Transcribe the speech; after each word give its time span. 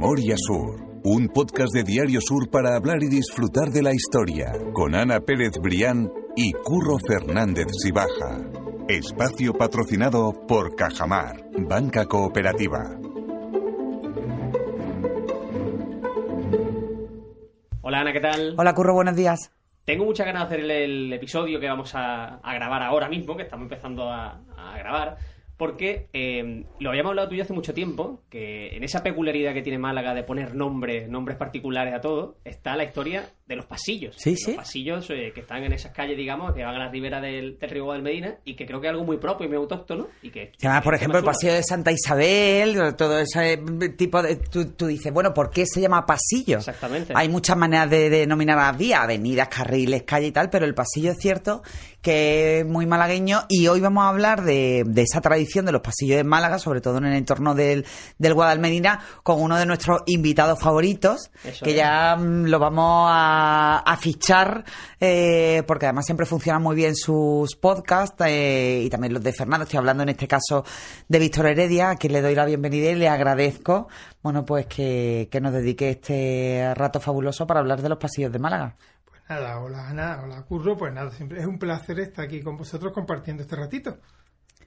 Memoria 0.00 0.36
Sur, 0.36 1.00
un 1.02 1.26
podcast 1.26 1.74
de 1.74 1.82
Diario 1.82 2.20
Sur 2.20 2.48
para 2.52 2.76
hablar 2.76 3.02
y 3.02 3.08
disfrutar 3.08 3.70
de 3.70 3.82
la 3.82 3.92
historia, 3.92 4.52
con 4.72 4.94
Ana 4.94 5.18
Pérez 5.18 5.54
Brián 5.60 6.08
y 6.36 6.52
Curro 6.52 6.98
Fernández 7.04 7.66
Sibaja. 7.82 8.38
Espacio 8.88 9.54
patrocinado 9.54 10.46
por 10.46 10.76
Cajamar, 10.76 11.42
Banca 11.68 12.04
Cooperativa. 12.04 12.78
Hola 17.82 17.98
Ana, 17.98 18.12
¿qué 18.12 18.20
tal? 18.20 18.54
Hola 18.56 18.74
Curro, 18.74 18.94
buenos 18.94 19.16
días. 19.16 19.50
Tengo 19.84 20.04
muchas 20.04 20.26
ganas 20.26 20.42
de 20.42 20.46
hacer 20.46 20.60
el, 20.60 20.70
el 20.70 21.12
episodio 21.14 21.58
que 21.58 21.66
vamos 21.66 21.92
a, 21.96 22.36
a 22.36 22.54
grabar 22.54 22.84
ahora 22.84 23.08
mismo, 23.08 23.36
que 23.36 23.42
estamos 23.42 23.64
empezando 23.64 24.08
a, 24.08 24.42
a 24.56 24.78
grabar, 24.78 25.16
porque 25.58 26.08
eh, 26.14 26.64
lo 26.78 26.88
habíamos 26.88 27.10
hablado 27.10 27.28
tú 27.28 27.34
y 27.34 27.38
yo 27.38 27.44
hace 27.44 27.52
mucho 27.52 27.74
tiempo, 27.74 28.22
que 28.30 28.76
en 28.76 28.84
esa 28.84 29.02
peculiaridad 29.02 29.52
que 29.52 29.62
tiene 29.62 29.78
Málaga 29.78 30.14
de 30.14 30.22
poner 30.22 30.54
nombres, 30.54 31.08
nombres 31.10 31.36
particulares 31.36 31.92
a 31.92 32.00
todo, 32.00 32.38
está 32.44 32.76
la 32.76 32.84
historia 32.84 33.28
de 33.48 33.56
los 33.56 33.64
pasillos. 33.64 34.14
Sí, 34.18 34.32
los 34.32 34.40
sí. 34.40 34.52
pasillos 34.52 35.08
eh, 35.10 35.32
que 35.34 35.40
están 35.40 35.64
en 35.64 35.72
esas 35.72 35.92
calles, 35.92 36.16
digamos, 36.16 36.52
que 36.54 36.62
van 36.62 36.74
a 36.74 36.78
la 36.78 36.90
ribera 36.90 37.20
del, 37.20 37.58
del 37.58 37.70
río 37.70 37.84
Guadalmedina 37.84 38.36
y 38.44 38.54
que 38.54 38.66
creo 38.66 38.80
que 38.80 38.88
es 38.88 38.90
algo 38.92 39.04
muy 39.04 39.16
propio 39.16 39.46
y 39.46 39.48
muy 39.48 39.56
autóctono. 39.56 40.08
Y 40.22 40.30
que, 40.30 40.52
por 40.84 40.94
ejemplo, 40.94 41.18
el 41.18 41.24
pasillo 41.24 41.54
de 41.54 41.62
Santa 41.62 41.90
Isabel, 41.90 42.94
todo 42.94 43.18
ese 43.18 43.58
tipo 43.96 44.22
de... 44.22 44.36
Tú, 44.36 44.72
tú 44.72 44.86
dices, 44.86 45.12
bueno, 45.12 45.32
¿por 45.32 45.50
qué 45.50 45.64
se 45.66 45.80
llama 45.80 46.04
pasillo? 46.04 46.58
Exactamente. 46.58 47.14
Hay 47.16 47.28
muchas 47.30 47.56
maneras 47.56 47.88
de 47.88 48.10
denominar 48.10 48.58
las 48.58 48.76
vías, 48.76 49.00
avenidas, 49.00 49.48
carriles, 49.48 50.02
calle 50.02 50.26
y 50.26 50.32
tal, 50.32 50.50
pero 50.50 50.66
el 50.66 50.74
pasillo 50.74 51.12
es 51.12 51.18
cierto 51.18 51.62
que 52.02 52.60
es 52.60 52.66
muy 52.66 52.86
malagueño 52.86 53.44
y 53.48 53.66
hoy 53.66 53.80
vamos 53.80 54.04
a 54.04 54.08
hablar 54.10 54.44
de, 54.44 54.84
de 54.86 55.02
esa 55.02 55.20
tradición 55.20 55.66
de 55.66 55.72
los 55.72 55.80
pasillos 55.80 56.16
de 56.16 56.24
Málaga, 56.24 56.58
sobre 56.58 56.80
todo 56.80 56.98
en 56.98 57.06
el 57.06 57.14
entorno 57.14 57.54
del, 57.54 57.84
del 58.18 58.34
Guadalmedina, 58.34 59.00
con 59.22 59.42
uno 59.42 59.56
de 59.58 59.66
nuestros 59.66 60.02
invitados 60.06 60.60
favoritos, 60.60 61.30
Eso 61.44 61.64
que 61.64 61.72
es. 61.72 61.76
ya 61.76 62.16
mm, 62.16 62.44
lo 62.46 62.58
vamos 62.60 63.08
a, 63.10 63.37
a 63.38 63.96
fichar, 63.96 64.64
eh, 65.00 65.62
porque 65.66 65.86
además 65.86 66.06
siempre 66.06 66.26
funcionan 66.26 66.62
muy 66.62 66.76
bien 66.76 66.94
sus 66.96 67.56
podcasts 67.56 68.22
eh, 68.26 68.82
y 68.84 68.90
también 68.90 69.12
los 69.12 69.22
de 69.22 69.32
Fernando. 69.32 69.64
Estoy 69.64 69.78
hablando 69.78 70.02
en 70.02 70.10
este 70.10 70.28
caso 70.28 70.64
de 71.08 71.18
Víctor 71.18 71.46
Heredia, 71.46 71.90
a 71.90 71.96
quien 71.96 72.12
le 72.12 72.22
doy 72.22 72.34
la 72.34 72.44
bienvenida 72.44 72.90
y 72.90 72.94
le 72.94 73.08
agradezco, 73.08 73.88
bueno, 74.22 74.44
pues 74.44 74.66
que, 74.66 75.28
que 75.30 75.40
nos 75.40 75.52
dedique 75.52 75.90
este 75.90 76.72
rato 76.74 77.00
fabuloso 77.00 77.46
para 77.46 77.60
hablar 77.60 77.82
de 77.82 77.88
los 77.88 77.98
pasillos 77.98 78.32
de 78.32 78.38
Málaga. 78.38 78.76
Pues 79.04 79.20
nada, 79.28 79.60
hola 79.60 79.88
Ana, 79.88 80.20
hola 80.24 80.42
Curro, 80.42 80.76
pues 80.76 80.92
nada, 80.92 81.10
siempre 81.10 81.40
es 81.40 81.46
un 81.46 81.58
placer 81.58 82.00
estar 82.00 82.24
aquí 82.24 82.42
con 82.42 82.56
vosotros 82.56 82.92
compartiendo 82.92 83.42
este 83.42 83.56
ratito. 83.56 83.98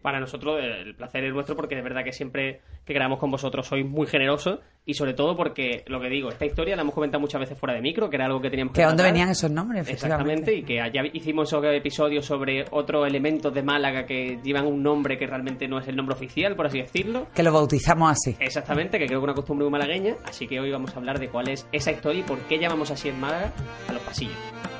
Para 0.02 0.20
nosotros 0.20 0.60
el 0.62 0.96
placer 0.96 1.24
es 1.24 1.34
nuestro 1.34 1.56
porque 1.56 1.76
de 1.76 1.82
verdad 1.82 2.04
que 2.04 2.12
siempre 2.12 2.62
que 2.86 2.94
grabamos 2.94 3.20
con 3.20 3.32
vosotros 3.32 3.68
sois 3.68 3.86
muy 3.86 4.08
generosos 4.08 4.60
y 4.84 4.96
sobre 4.96 5.14
todo 5.14 5.38
porque, 5.38 5.84
lo 5.88 6.02
que 6.02 6.10
digo, 6.10 6.30
esta 6.30 6.46
historia 6.46 6.76
la 6.76 6.82
hemos 6.82 6.96
comentado 6.96 7.22
muchas 7.22 7.40
veces 7.40 7.58
fuera 7.58 7.76
de 7.76 7.82
micro, 7.82 8.10
que 8.10 8.16
era 8.16 8.26
algo 8.26 8.42
que 8.42 8.50
teníamos 8.50 8.74
que 8.74 8.82
¿Que 8.82 8.88
dónde 8.88 9.04
venían 9.04 9.30
esos 9.30 9.52
nombres? 9.52 9.88
Exactamente, 9.88 10.56
y 10.56 10.64
que 10.64 10.76
ya 10.76 11.04
hicimos 11.14 11.50
esos 11.50 11.64
episodios 11.66 12.26
sobre 12.26 12.66
otros 12.72 13.08
elementos 13.08 13.54
de 13.54 13.62
Málaga 13.62 14.06
que 14.06 14.40
llevan 14.44 14.66
un 14.66 14.82
nombre 14.82 15.20
que 15.20 15.28
realmente 15.28 15.68
no 15.68 15.78
es 15.78 15.88
el 15.88 15.96
nombre 15.96 16.16
oficial, 16.16 16.56
por 16.56 16.66
así 16.66 16.80
decirlo. 16.80 17.28
Que 17.36 17.44
lo 17.44 17.54
bautizamos 17.54 18.12
así. 18.12 18.36
Exactamente, 18.40 18.98
que 18.98 19.06
creo 19.06 19.20
que 19.20 19.24
es 19.24 19.30
una 19.30 19.36
costumbre 19.36 19.66
muy 19.66 19.72
malagueña, 19.72 20.16
así 20.26 20.48
que 20.48 20.60
hoy 20.60 20.72
vamos 20.72 20.96
a 20.96 20.98
hablar 20.98 21.20
de 21.20 21.30
cuál 21.30 21.50
es 21.50 21.68
esa 21.72 21.92
historia 21.92 22.22
y 22.22 22.24
por 22.24 22.40
qué 22.40 22.58
llamamos 22.58 22.90
así 22.90 23.10
en 23.10 23.20
Málaga 23.20 23.54
a 23.88 23.94
los 23.94 24.02
pasillos. 24.02 24.71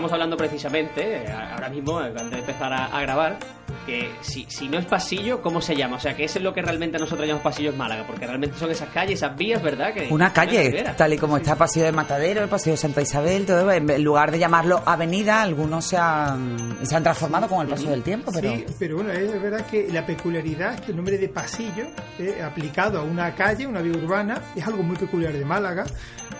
Estamos 0.00 0.14
hablando 0.14 0.36
precisamente, 0.38 1.24
eh, 1.24 1.30
ahora 1.30 1.68
mismo, 1.68 2.00
eh, 2.00 2.06
antes 2.06 2.30
de 2.30 2.38
empezar 2.38 2.72
a, 2.72 2.86
a 2.86 3.02
grabar, 3.02 3.38
que 3.84 4.10
si, 4.22 4.46
si 4.48 4.66
no 4.66 4.78
es 4.78 4.86
pasillo, 4.86 5.42
¿cómo 5.42 5.60
se 5.60 5.76
llama? 5.76 5.96
O 5.96 6.00
sea, 6.00 6.16
que 6.16 6.24
eso 6.24 6.38
es 6.38 6.42
lo 6.42 6.54
que 6.54 6.62
realmente 6.62 6.98
nosotros 6.98 7.26
llamamos 7.26 7.44
pasillos 7.44 7.76
Málaga, 7.76 8.04
porque 8.06 8.26
realmente 8.26 8.56
son 8.56 8.70
esas 8.70 8.88
calles, 8.88 9.16
esas 9.16 9.36
vías, 9.36 9.62
¿verdad? 9.62 9.92
Que, 9.92 10.08
Una 10.10 10.32
calle, 10.32 10.84
tal 10.96 11.12
y 11.12 11.18
como 11.18 11.36
está 11.36 11.52
el 11.52 11.58
Pasillo 11.58 11.84
de 11.84 11.92
Matadero, 11.92 12.42
el 12.42 12.48
Pasillo 12.48 12.72
de 12.72 12.76
Santa 12.78 13.02
Isabel, 13.02 13.44
todo, 13.44 13.70
en 13.70 14.02
lugar 14.02 14.30
de 14.30 14.38
llamarlo 14.38 14.82
avenida, 14.86 15.42
algunos 15.42 15.84
se 15.84 15.98
han, 15.98 16.78
se 16.82 16.96
han 16.96 17.02
transformado 17.02 17.46
con 17.46 17.60
el 17.60 17.68
paso 17.68 17.90
del 17.90 18.02
tiempo, 18.02 18.32
pero... 18.32 18.50
Sí, 18.50 18.64
pero 18.78 18.96
bueno, 18.96 19.12
es 19.12 19.42
verdad 19.42 19.66
que 19.66 19.86
la 19.92 20.06
peculiaridad 20.06 20.76
es 20.76 20.80
que 20.80 20.90
el 20.92 20.96
nombre 20.96 21.18
de 21.18 21.28
pasillo, 21.28 21.88
eh, 22.18 22.40
aplicado 22.42 23.00
a 23.00 23.02
una 23.02 23.34
calle, 23.34 23.66
una 23.66 23.82
vía 23.82 23.98
urbana, 23.98 24.40
es 24.56 24.66
algo 24.66 24.82
muy 24.82 24.96
peculiar 24.96 25.34
de 25.34 25.44
Málaga. 25.44 25.84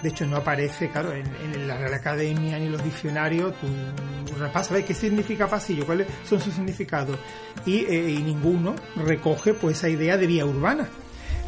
De 0.02 0.08
hecho, 0.08 0.26
no 0.26 0.36
aparece, 0.36 0.88
claro, 0.90 1.12
en, 1.12 1.68
la 1.68 1.76
Real 1.76 1.94
Academia 1.94 2.58
ni 2.58 2.66
en 2.66 2.72
los 2.72 2.82
diccionarios. 2.82 3.54
Tú 3.60 3.66
repasas, 4.38 4.72
¿ves 4.72 4.84
qué 4.84 4.94
significa 4.94 5.46
pasillo? 5.46 5.84
¿Cuáles 5.84 6.06
son 6.24 6.40
sus 6.40 6.54
significados? 6.54 7.18
Y, 7.66 7.84
eh, 7.84 8.10
y 8.10 8.22
ninguno 8.22 8.74
recoge 8.96 9.54
pues 9.54 9.78
esa 9.78 9.88
idea 9.88 10.16
de 10.16 10.26
vía 10.26 10.46
urbana. 10.46 10.88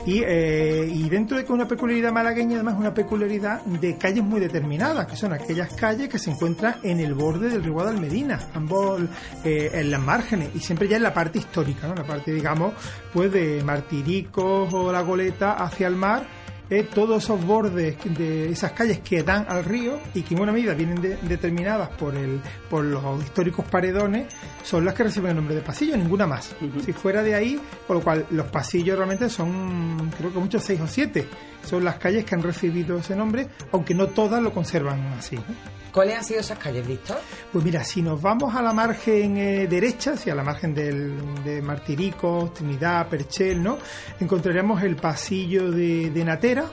Y, 0.04 0.22
eh, 0.26 1.08
dentro 1.08 1.36
de 1.36 1.44
que 1.44 1.52
una 1.52 1.68
peculiaridad 1.68 2.12
malagueña, 2.12 2.56
además, 2.56 2.74
una 2.76 2.92
peculiaridad 2.92 3.64
de 3.64 3.96
calles 3.96 4.24
muy 4.24 4.40
determinadas, 4.40 5.06
que 5.06 5.16
son 5.16 5.32
aquellas 5.32 5.72
calles 5.74 6.08
que 6.08 6.18
se 6.18 6.30
encuentran 6.30 6.76
en 6.82 6.98
el 6.98 7.14
borde 7.14 7.48
del 7.48 7.62
río 7.62 7.74
Guadalmedina, 7.74 8.40
ambos 8.54 9.02
eh, 9.44 9.70
en 9.74 9.90
las 9.90 10.00
márgenes, 10.00 10.50
y 10.54 10.58
siempre 10.58 10.88
ya 10.88 10.96
en 10.96 11.04
la 11.04 11.14
parte 11.14 11.38
histórica, 11.38 11.86
¿no? 11.86 11.94
la 11.94 12.04
parte, 12.04 12.32
digamos, 12.32 12.74
pues 13.12 13.30
de 13.30 13.62
Martiricos 13.62 14.72
o 14.74 14.90
La 14.90 15.02
Goleta 15.02 15.52
hacia 15.52 15.86
el 15.86 15.94
mar, 15.94 16.26
eh, 16.74 16.88
todos 16.94 17.22
esos 17.22 17.44
bordes 17.44 17.96
de 18.16 18.48
esas 18.50 18.72
calles 18.72 19.00
que 19.00 19.22
dan 19.22 19.44
al 19.48 19.62
río 19.64 19.98
y 20.14 20.22
que 20.22 20.34
en 20.34 20.40
una 20.40 20.52
medida 20.52 20.72
vienen 20.72 21.02
de- 21.02 21.16
determinadas 21.18 21.90
por, 21.90 22.16
el, 22.16 22.40
por 22.70 22.82
los 22.84 23.22
históricos 23.22 23.66
paredones, 23.66 24.32
son 24.64 24.84
las 24.86 24.94
que 24.94 25.02
reciben 25.04 25.30
el 25.32 25.36
nombre 25.36 25.54
de 25.54 25.60
pasillo, 25.60 25.96
ninguna 25.96 26.26
más. 26.26 26.54
Si 26.84 26.92
fuera 26.94 27.22
de 27.22 27.34
ahí, 27.34 27.60
con 27.86 27.96
lo 27.98 28.02
cual 28.02 28.26
los 28.30 28.46
pasillos 28.46 28.96
realmente 28.96 29.28
son, 29.28 30.10
creo 30.16 30.32
que 30.32 30.38
muchos 30.38 30.64
seis 30.64 30.80
o 30.80 30.86
siete, 30.86 31.28
son 31.64 31.84
las 31.84 31.96
calles 31.96 32.24
que 32.24 32.34
han 32.34 32.42
recibido 32.42 32.98
ese 32.98 33.14
nombre, 33.14 33.48
aunque 33.72 33.94
no 33.94 34.06
todas 34.08 34.42
lo 34.42 34.52
conservan 34.52 35.00
así. 35.18 35.36
¿no? 35.36 35.81
¿Cuáles 35.92 36.16
han 36.16 36.24
sido 36.24 36.40
esas 36.40 36.58
calles, 36.58 36.86
Víctor? 36.86 37.18
Pues 37.52 37.64
mira, 37.64 37.84
si 37.84 38.00
nos 38.00 38.20
vamos 38.20 38.54
a 38.54 38.62
la 38.62 38.72
margen 38.72 39.36
eh, 39.36 39.66
derecha, 39.66 40.14
a 40.30 40.34
la 40.34 40.42
margen 40.42 40.74
del, 40.74 41.44
de 41.44 41.60
Martiricos, 41.60 42.54
Trinidad, 42.54 43.08
Perchel, 43.08 43.62
¿no? 43.62 43.76
Encontraremos 44.18 44.82
el 44.82 44.96
pasillo 44.96 45.70
de, 45.70 46.10
de 46.10 46.24
Natera, 46.24 46.64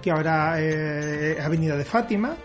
que 0.00 0.10
ahora 0.10 0.58
eh, 0.58 1.36
es 1.38 1.44
Avenida 1.44 1.76
de 1.76 1.84
Fátima. 1.84 2.36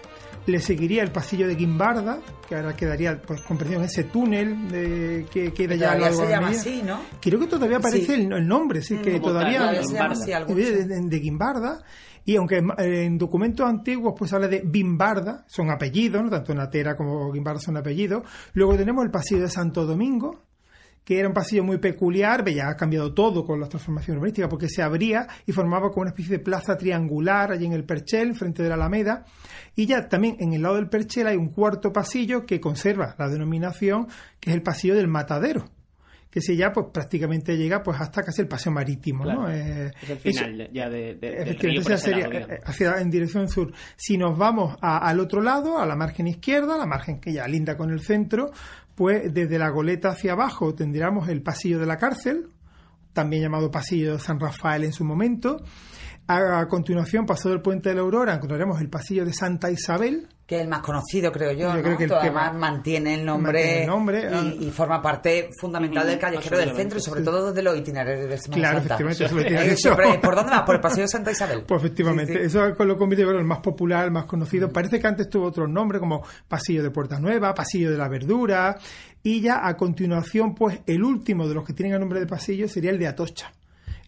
Le 0.49 0.59
seguiría 0.59 1.03
el 1.03 1.11
pasillo 1.11 1.47
de 1.47 1.55
Guimbarda, 1.55 2.19
que 2.47 2.55
ahora 2.55 2.75
quedaría 2.75 3.21
pues, 3.21 3.41
comprendido 3.41 3.81
en 3.81 3.85
ese 3.87 4.05
túnel 4.05 4.67
de, 4.69 5.25
que 5.31 5.53
queda 5.53 5.75
ya 5.75 5.91
al 5.91 5.99
Todavía 5.99 6.09
lado 6.09 6.21
se 6.21 6.27
de 6.27 6.33
así, 6.59 6.81
¿no? 6.83 6.99
Creo 7.21 7.39
que 7.39 7.47
todavía 7.47 7.77
aparece 7.77 8.05
Sí. 8.05 8.13
el, 8.13 8.33
el 8.33 8.47
nombre, 8.47 8.81
sí, 8.81 8.97
que 8.97 9.13
Como 9.19 9.27
todavía... 9.33 9.59
tal, 9.59 10.11
así, 10.11 10.33
de, 10.55 10.85
de- 10.85 11.01
de 11.07 11.19
Guimbarda 11.19 11.83
y 12.25 12.35
aunque 12.35 12.61
en 12.79 13.17
documentos 13.17 13.65
antiguos 13.67 14.13
pues 14.17 14.33
habla 14.33 14.47
de 14.47 14.61
Bimbarda, 14.65 15.45
son 15.47 15.69
apellidos, 15.71 16.23
¿no? 16.23 16.29
tanto 16.29 16.53
Natera 16.55 16.95
como 16.95 17.31
Guimbarda 17.31 17.59
son 17.59 17.77
apellidos. 17.77 18.23
Luego 18.53 18.75
tenemos 18.75 19.03
el 19.05 19.11
pasillo 19.11 19.41
de 19.43 19.49
Santo 19.49 19.85
Domingo, 19.85 20.45
que 21.09 21.17
era 21.17 21.27
un 21.27 21.33
pasillo 21.33 21.63
muy 21.63 21.79
peculiar, 21.79 22.47
ya 22.47 22.69
ha 22.69 22.77
cambiado 22.77 23.15
todo 23.15 23.43
con 23.43 23.59
las 23.59 23.67
transformaciones 23.69 24.19
urbanísticas, 24.19 24.47
porque 24.47 24.69
se 24.69 24.83
abría 24.83 25.25
y 25.47 25.51
formaba 25.51 25.89
como 25.89 26.01
una 26.03 26.11
especie 26.11 26.37
de 26.37 26.43
plaza 26.43 26.77
triangular 26.77 27.51
allí 27.51 27.65
en 27.65 27.73
el 27.73 27.83
Perchel, 27.83 28.35
frente 28.35 28.61
de 28.61 28.69
la 28.69 28.75
Alameda. 28.75 29.25
Y 29.75 29.87
ya 29.87 30.07
también 30.07 30.35
en 30.39 30.53
el 30.53 30.61
lado 30.61 30.75
del 30.75 30.87
Perchel 30.87 31.25
hay 31.25 31.35
un 31.35 31.49
cuarto 31.49 31.91
pasillo 31.91 32.45
que 32.45 32.59
conserva 32.59 33.15
la 33.17 33.27
denominación, 33.27 34.05
que 34.39 34.51
es 34.51 34.55
el 34.55 34.61
pasillo 34.61 34.93
del 34.93 35.07
Matadero 35.07 35.65
que 36.29 36.41
se 36.41 36.55
ya 36.55 36.71
pues 36.71 36.85
prácticamente 36.93 37.57
llega 37.57 37.81
pues 37.81 37.99
hasta 37.99 38.21
casi 38.21 38.43
el 38.43 38.47
paseo 38.47 38.71
marítimo, 38.71 39.23
Claro. 39.23 39.41
¿no? 39.47 39.49
Eh, 39.51 39.91
Es 40.03 40.09
el 40.11 40.17
eso- 40.25 40.39
final 40.45 40.69
ya 40.71 40.87
de, 40.87 41.17
río 41.19 41.31
Efectivamente, 41.41 41.97
sería 41.97 42.17
lado, 42.27 42.31
digamos. 42.33 42.51
eh, 42.51 42.61
hacia, 42.65 43.01
en 43.01 43.09
dirección 43.09 43.47
sur. 43.49 43.73
Si 43.95 44.15
nos 44.15 44.37
vamos 44.37 44.77
a- 44.79 44.99
al 45.09 45.19
otro 45.21 45.41
lado, 45.41 45.79
a 45.79 45.87
la 45.87 45.95
margen 45.95 46.27
izquierda, 46.27 46.77
la 46.77 46.85
margen 46.85 47.19
que 47.19 47.33
ya 47.33 47.47
linda 47.47 47.75
con 47.75 47.89
el 47.89 48.01
centro, 48.01 48.51
pues 48.99 49.33
desde 49.33 49.57
la 49.57 49.69
goleta 49.69 50.09
hacia 50.09 50.33
abajo 50.33 50.75
tendríamos 50.75 51.29
el 51.29 51.41
pasillo 51.41 51.79
de 51.79 51.85
la 51.85 51.95
cárcel, 51.95 52.49
también 53.13 53.41
llamado 53.43 53.71
pasillo 53.71 54.11
de 54.11 54.19
San 54.19 54.41
Rafael 54.41 54.83
en 54.83 54.91
su 54.91 55.05
momento. 55.05 55.63
A, 56.31 56.59
a 56.59 56.67
continuación, 56.67 57.25
pasado 57.25 57.55
el 57.55 57.61
puente 57.61 57.89
de 57.89 57.95
la 57.95 58.01
Aurora, 58.01 58.35
encontraremos 58.35 58.79
el 58.81 58.87
pasillo 58.89 59.25
de 59.25 59.33
Santa 59.33 59.71
Isabel, 59.71 60.27
Que 60.45 60.57
es 60.57 60.61
el 60.61 60.67
más 60.67 60.81
conocido, 60.81 61.31
creo 61.31 61.51
yo, 61.53 61.69
Yo 61.69 61.73
¿no? 61.73 61.81
creo 61.81 61.97
que 61.97 62.03
el 62.03 62.09
que 62.11 62.15
Además 62.15 62.51
más- 62.53 62.59
mantiene 62.71 63.15
el 63.15 63.25
nombre, 63.25 63.51
mantiene 63.53 63.81
el 63.81 63.87
nombre, 63.87 64.27
ah. 64.31 64.41
y, 64.59 64.67
y 64.67 64.69
forma 64.71 65.01
parte 65.01 65.49
fundamental 65.59 66.05
del 66.05 66.19
callejero 66.19 66.57
del 66.59 66.75
centro 66.75 66.99
y 66.99 67.01
sobre 67.01 67.21
todo 67.23 67.51
de 67.51 67.63
los 67.63 67.75
itinerarios 67.75 68.29
de 68.29 68.37
Semana 68.37 68.61
Claro, 68.61 68.77
Santa. 68.79 68.93
efectivamente, 68.95 69.25
eso 69.25 69.35
lo 69.35 69.41
tiene 69.43 69.73
Eh, 69.73 69.75
siempre, 69.75 70.19
¿Por 70.21 70.35
dónde 70.35 70.51
vas? 70.51 70.61
Por 70.61 70.75
el 70.75 70.81
Paseo 70.81 71.01
de 71.01 71.07
Santa 71.07 71.31
Isabel. 71.31 71.63
Pues 71.67 71.81
efectivamente, 71.83 72.33
Sí, 72.33 72.39
sí. 72.39 72.45
eso 72.45 72.85
lo 72.85 72.97
convierte 72.97 73.27
en 73.31 73.35
el 73.37 73.43
más 73.45 73.59
popular, 73.61 74.05
el 74.05 74.11
más 74.11 74.25
conocido. 74.25 74.71
Parece 74.71 74.99
que 74.99 75.07
antes 75.07 75.29
tuvo 75.31 75.47
otros 75.47 75.67
nombres 75.67 75.99
como 75.99 76.23
Pasillo 76.47 76.83
de 76.83 76.91
Puerta 76.91 77.19
Nueva, 77.19 77.55
Pasillo 77.55 77.89
de 77.91 77.97
la 77.97 78.07
Verdura, 78.07 78.77
y 79.23 79.41
ya 79.41 79.67
a 79.67 79.75
continuación, 79.75 80.53
pues 80.53 80.79
el 80.85 81.03
último 81.03 81.47
de 81.47 81.55
los 81.55 81.63
que 81.65 81.73
tienen 81.73 81.95
el 81.95 81.99
nombre 82.01 82.19
de 82.19 82.27
pasillo 82.27 82.67
sería 82.67 82.91
el 82.91 82.99
de 82.99 83.07
Atocha. 83.07 83.51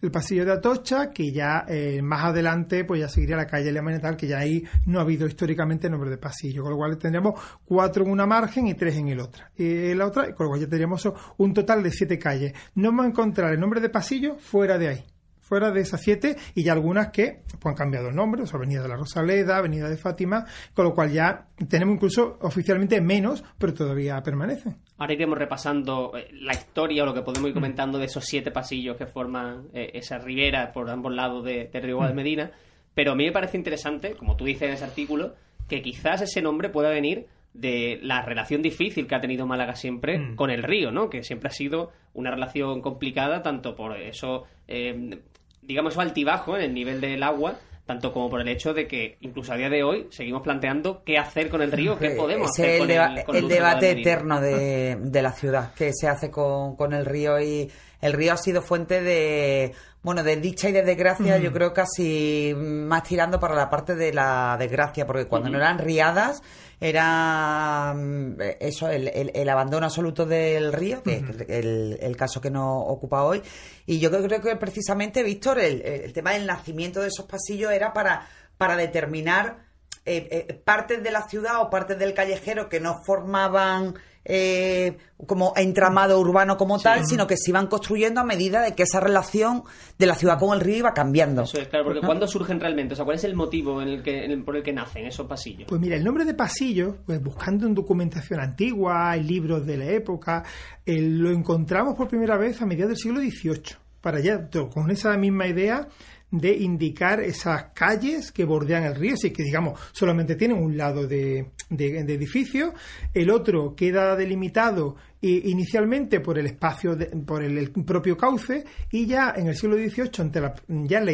El 0.02 0.10
pasillo 0.10 0.44
de 0.44 0.52
Atocha, 0.52 1.10
que 1.10 1.32
ya 1.32 1.64
eh, 1.68 2.02
más 2.02 2.24
adelante 2.24 2.84
pues 2.84 3.00
ya 3.00 3.08
seguiría 3.08 3.36
la 3.36 3.46
calle 3.46 3.70
Alemania 3.70 4.00
tal, 4.00 4.16
que 4.16 4.26
ya 4.26 4.38
ahí 4.38 4.64
no 4.86 4.98
ha 4.98 5.02
habido 5.02 5.26
históricamente 5.26 5.88
nombre 5.88 6.10
de 6.10 6.18
pasillo, 6.18 6.62
con 6.62 6.72
lo 6.72 6.76
cual 6.76 6.98
tendríamos 6.98 7.40
cuatro 7.64 8.04
en 8.04 8.10
una 8.10 8.26
margen 8.26 8.66
y 8.66 8.74
tres 8.74 8.96
en 8.96 9.08
el 9.08 9.20
otra. 9.20 9.50
En 9.56 9.96
la 9.96 10.06
otra, 10.06 10.34
con 10.34 10.46
lo 10.46 10.50
cual 10.50 10.60
ya 10.60 10.66
tendríamos 10.66 11.08
un 11.38 11.54
total 11.54 11.82
de 11.82 11.90
siete 11.92 12.18
calles. 12.18 12.52
No 12.74 12.90
vamos 12.90 13.06
a 13.06 13.08
encontrar 13.08 13.52
el 13.52 13.60
nombre 13.60 13.80
de 13.80 13.88
pasillo 13.88 14.36
fuera 14.38 14.76
de 14.76 14.88
ahí 14.88 15.11
fuera 15.52 15.70
de 15.70 15.82
esas 15.82 16.00
siete 16.00 16.36
y 16.54 16.64
ya 16.64 16.72
algunas 16.72 17.10
que 17.10 17.42
pues, 17.60 17.66
han 17.66 17.74
cambiado 17.74 18.08
el 18.08 18.16
nombre, 18.16 18.42
o 18.42 18.56
Avenida 18.56 18.80
de 18.80 18.88
la 18.88 18.96
Rosaleda, 18.96 19.58
Avenida 19.58 19.90
de 19.90 19.98
Fátima, 19.98 20.46
con 20.72 20.86
lo 20.86 20.94
cual 20.94 21.12
ya 21.12 21.44
tenemos 21.68 21.96
incluso 21.96 22.38
oficialmente 22.40 22.98
menos, 23.02 23.44
pero 23.58 23.74
todavía 23.74 24.18
permanecen. 24.22 24.78
Ahora 24.96 25.12
iremos 25.12 25.36
repasando 25.36 26.16
eh, 26.16 26.26
la 26.40 26.54
historia 26.54 27.02
o 27.02 27.06
lo 27.06 27.12
que 27.12 27.20
podemos 27.20 27.50
ir 27.50 27.54
mm. 27.54 27.60
comentando 27.60 27.98
de 27.98 28.06
esos 28.06 28.24
siete 28.24 28.50
pasillos 28.50 28.96
que 28.96 29.04
forman 29.04 29.66
eh, 29.74 29.90
esa 29.92 30.16
ribera 30.16 30.72
por 30.72 30.88
ambos 30.88 31.12
lados 31.12 31.44
de, 31.44 31.68
de 31.70 31.80
Río 31.80 31.96
Guadalmedina, 31.96 32.46
mm. 32.46 32.50
pero 32.94 33.12
a 33.12 33.14
mí 33.14 33.26
me 33.26 33.32
parece 33.32 33.58
interesante, 33.58 34.14
como 34.14 34.36
tú 34.36 34.46
dices 34.46 34.62
en 34.62 34.70
ese 34.70 34.84
artículo, 34.84 35.34
que 35.68 35.82
quizás 35.82 36.22
ese 36.22 36.40
nombre 36.40 36.70
pueda 36.70 36.88
venir 36.88 37.26
de 37.52 37.98
la 38.00 38.22
relación 38.22 38.62
difícil 38.62 39.06
que 39.06 39.14
ha 39.14 39.20
tenido 39.20 39.46
Málaga 39.46 39.74
siempre 39.74 40.18
mm. 40.18 40.36
con 40.36 40.50
el 40.50 40.62
río, 40.62 40.90
¿no? 40.90 41.10
Que 41.10 41.22
siempre 41.22 41.48
ha 41.48 41.52
sido 41.52 41.90
una 42.14 42.30
relación 42.30 42.80
complicada, 42.80 43.42
tanto 43.42 43.76
por 43.76 43.98
eso 43.98 44.44
eh, 44.66 45.20
digamos, 45.62 45.96
altibajo 45.96 46.56
en 46.56 46.64
el 46.64 46.74
nivel 46.74 47.00
del 47.00 47.22
agua, 47.22 47.58
tanto 47.86 48.12
como 48.12 48.30
por 48.30 48.40
el 48.40 48.48
hecho 48.48 48.74
de 48.74 48.86
que 48.86 49.16
incluso 49.20 49.52
a 49.52 49.56
día 49.56 49.68
de 49.68 49.82
hoy 49.82 50.06
seguimos 50.10 50.42
planteando 50.42 51.02
qué 51.04 51.18
hacer 51.18 51.48
con 51.48 51.62
el 51.62 51.72
río, 51.72 51.98
qué 51.98 52.10
podemos 52.10 52.50
hacer 52.50 52.82
el 52.82 53.24
con 53.24 53.36
el, 53.36 53.44
el 53.44 53.48
debate 53.48 53.90
eterno 53.90 54.40
de, 54.40 54.96
de, 55.00 55.22
la 55.22 55.32
ciudad, 55.32 55.72
qué 55.74 55.92
se 55.92 56.08
hace 56.08 56.30
con, 56.30 56.76
con, 56.76 56.92
el 56.92 57.04
río 57.04 57.40
y 57.40 57.70
el 58.00 58.12
río 58.12 58.34
ha 58.34 58.36
sido 58.36 58.62
fuente 58.62 59.02
de 59.02 59.72
bueno, 60.02 60.24
de 60.24 60.36
dicha 60.36 60.68
y 60.68 60.72
de 60.72 60.82
desgracia, 60.82 61.38
yo 61.38 61.52
creo 61.52 61.72
casi 61.72 62.52
más 62.56 63.04
tirando 63.04 63.38
para 63.38 63.54
la 63.54 63.70
parte 63.70 63.94
de 63.94 64.12
la 64.12 64.56
desgracia, 64.58 65.06
porque 65.06 65.26
cuando 65.26 65.48
no 65.48 65.58
eran 65.58 65.78
riadas 65.78 66.42
era 66.80 67.94
mm, 67.94 68.36
eso, 68.58 68.88
el, 68.88 69.30
el, 69.32 69.48
abandono 69.48 69.86
absoluto 69.86 70.26
del 70.26 70.72
río, 70.72 71.04
que 71.04 71.18
es 71.18 71.48
el, 71.48 71.98
el, 72.00 72.16
caso 72.16 72.40
que 72.40 72.50
nos 72.50 72.82
ocupa 72.88 73.22
hoy. 73.22 73.40
Y 73.86 74.00
yo 74.00 74.10
creo 74.10 74.40
que 74.40 74.56
precisamente, 74.56 75.22
Víctor, 75.22 75.60
el, 75.60 76.12
tema 76.12 76.32
del 76.32 76.46
nacimiento 76.46 77.00
de 77.00 77.08
esos 77.08 77.26
pasillos 77.26 77.70
era 77.70 77.92
para, 77.92 78.26
para 78.58 78.74
determinar 78.74 79.58
eh, 80.04 80.46
eh, 80.48 80.54
partes 80.54 81.00
de 81.00 81.12
la 81.12 81.28
ciudad 81.28 81.60
o 81.60 81.70
partes 81.70 81.96
del 81.96 82.14
callejero 82.14 82.68
que 82.68 82.80
no 82.80 83.04
formaban 83.04 83.94
eh, 84.24 84.96
como 85.26 85.52
entramado 85.56 86.18
urbano 86.20 86.56
como 86.56 86.78
tal, 86.78 87.06
sino 87.06 87.26
que 87.26 87.36
se 87.36 87.50
iban 87.50 87.66
construyendo 87.66 88.20
a 88.20 88.24
medida 88.24 88.60
de 88.62 88.74
que 88.74 88.82
esa 88.84 89.00
relación 89.00 89.62
de 89.98 90.06
la 90.06 90.14
ciudad 90.14 90.38
con 90.38 90.54
el 90.54 90.60
río 90.60 90.78
iba 90.78 90.92
cambiando. 90.94 91.42
Eso 91.42 91.60
es, 91.60 91.68
claro, 91.68 91.86
porque 91.86 92.00
¿cuándo 92.00 92.26
surgen 92.26 92.60
realmente? 92.60 92.94
O 92.94 92.96
sea, 92.96 93.04
¿cuál 93.04 93.16
es 93.16 93.24
el 93.24 93.34
motivo 93.34 93.80
en 93.82 93.88
el 93.88 94.02
que, 94.02 94.42
por 94.44 94.56
el 94.56 94.62
que 94.62 94.72
nacen 94.72 95.06
esos 95.06 95.26
pasillos? 95.26 95.66
Pues 95.68 95.80
mira, 95.80 95.96
el 95.96 96.04
nombre 96.04 96.24
de 96.24 96.34
pasillo, 96.34 96.98
pues 97.04 97.22
buscando 97.22 97.66
en 97.66 97.74
documentación 97.74 98.40
antigua, 98.40 99.16
en 99.16 99.26
libros 99.26 99.66
de 99.66 99.76
la 99.76 99.86
época, 99.86 100.44
lo 100.86 101.30
encontramos 101.30 101.94
por 101.94 102.08
primera 102.08 102.36
vez 102.36 102.60
a 102.62 102.66
mediados 102.66 102.90
del 102.90 102.98
siglo 102.98 103.20
XVIII. 103.20 103.76
Para 104.00 104.18
allá, 104.18 104.48
con 104.72 104.90
esa 104.90 105.16
misma 105.16 105.46
idea 105.46 105.86
de 106.32 106.56
indicar 106.56 107.20
esas 107.20 107.64
calles 107.74 108.32
que 108.32 108.46
bordean 108.46 108.84
el 108.84 108.94
río, 108.94 109.14
así 109.14 109.30
que 109.30 109.42
digamos 109.42 109.78
solamente 109.92 110.34
tienen 110.34 110.56
un 110.56 110.78
lado 110.78 111.06
de, 111.06 111.50
de, 111.68 111.98
edificio, 112.00 112.72
el 113.12 113.30
otro 113.30 113.74
queda 113.76 114.16
delimitado 114.16 114.96
inicialmente 115.20 116.20
por 116.20 116.38
el 116.38 116.46
espacio, 116.46 116.96
por 117.26 117.44
el, 117.44 117.70
propio 117.70 118.16
cauce 118.16 118.64
y 118.90 119.06
ya 119.06 119.34
en 119.36 119.48
el 119.48 119.54
siglo 119.54 119.76
XVIII, 119.76 120.10
ante 120.18 120.40
la 120.40 120.54
ya 120.68 121.00
la 121.00 121.12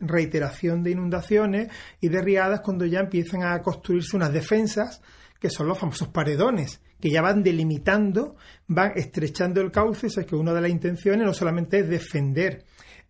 reiteración 0.00 0.82
de 0.82 0.90
inundaciones 0.90 1.68
y 2.00 2.08
de 2.08 2.20
riadas, 2.20 2.60
cuando 2.60 2.84
ya 2.86 3.00
empiezan 3.00 3.44
a 3.44 3.62
construirse 3.62 4.16
unas 4.16 4.32
defensas 4.32 5.00
que 5.38 5.48
son 5.48 5.68
los 5.68 5.78
famosos 5.78 6.08
paredones, 6.08 6.80
que 7.00 7.10
ya 7.10 7.22
van 7.22 7.44
delimitando, 7.44 8.36
van 8.66 8.92
estrechando 8.96 9.60
el 9.60 9.70
cauce, 9.70 10.08
o 10.08 10.26
que 10.26 10.34
una 10.34 10.52
de 10.52 10.62
las 10.62 10.70
intenciones 10.70 11.24
no 11.24 11.32
solamente 11.32 11.78
es 11.78 11.88
defender 11.88 12.64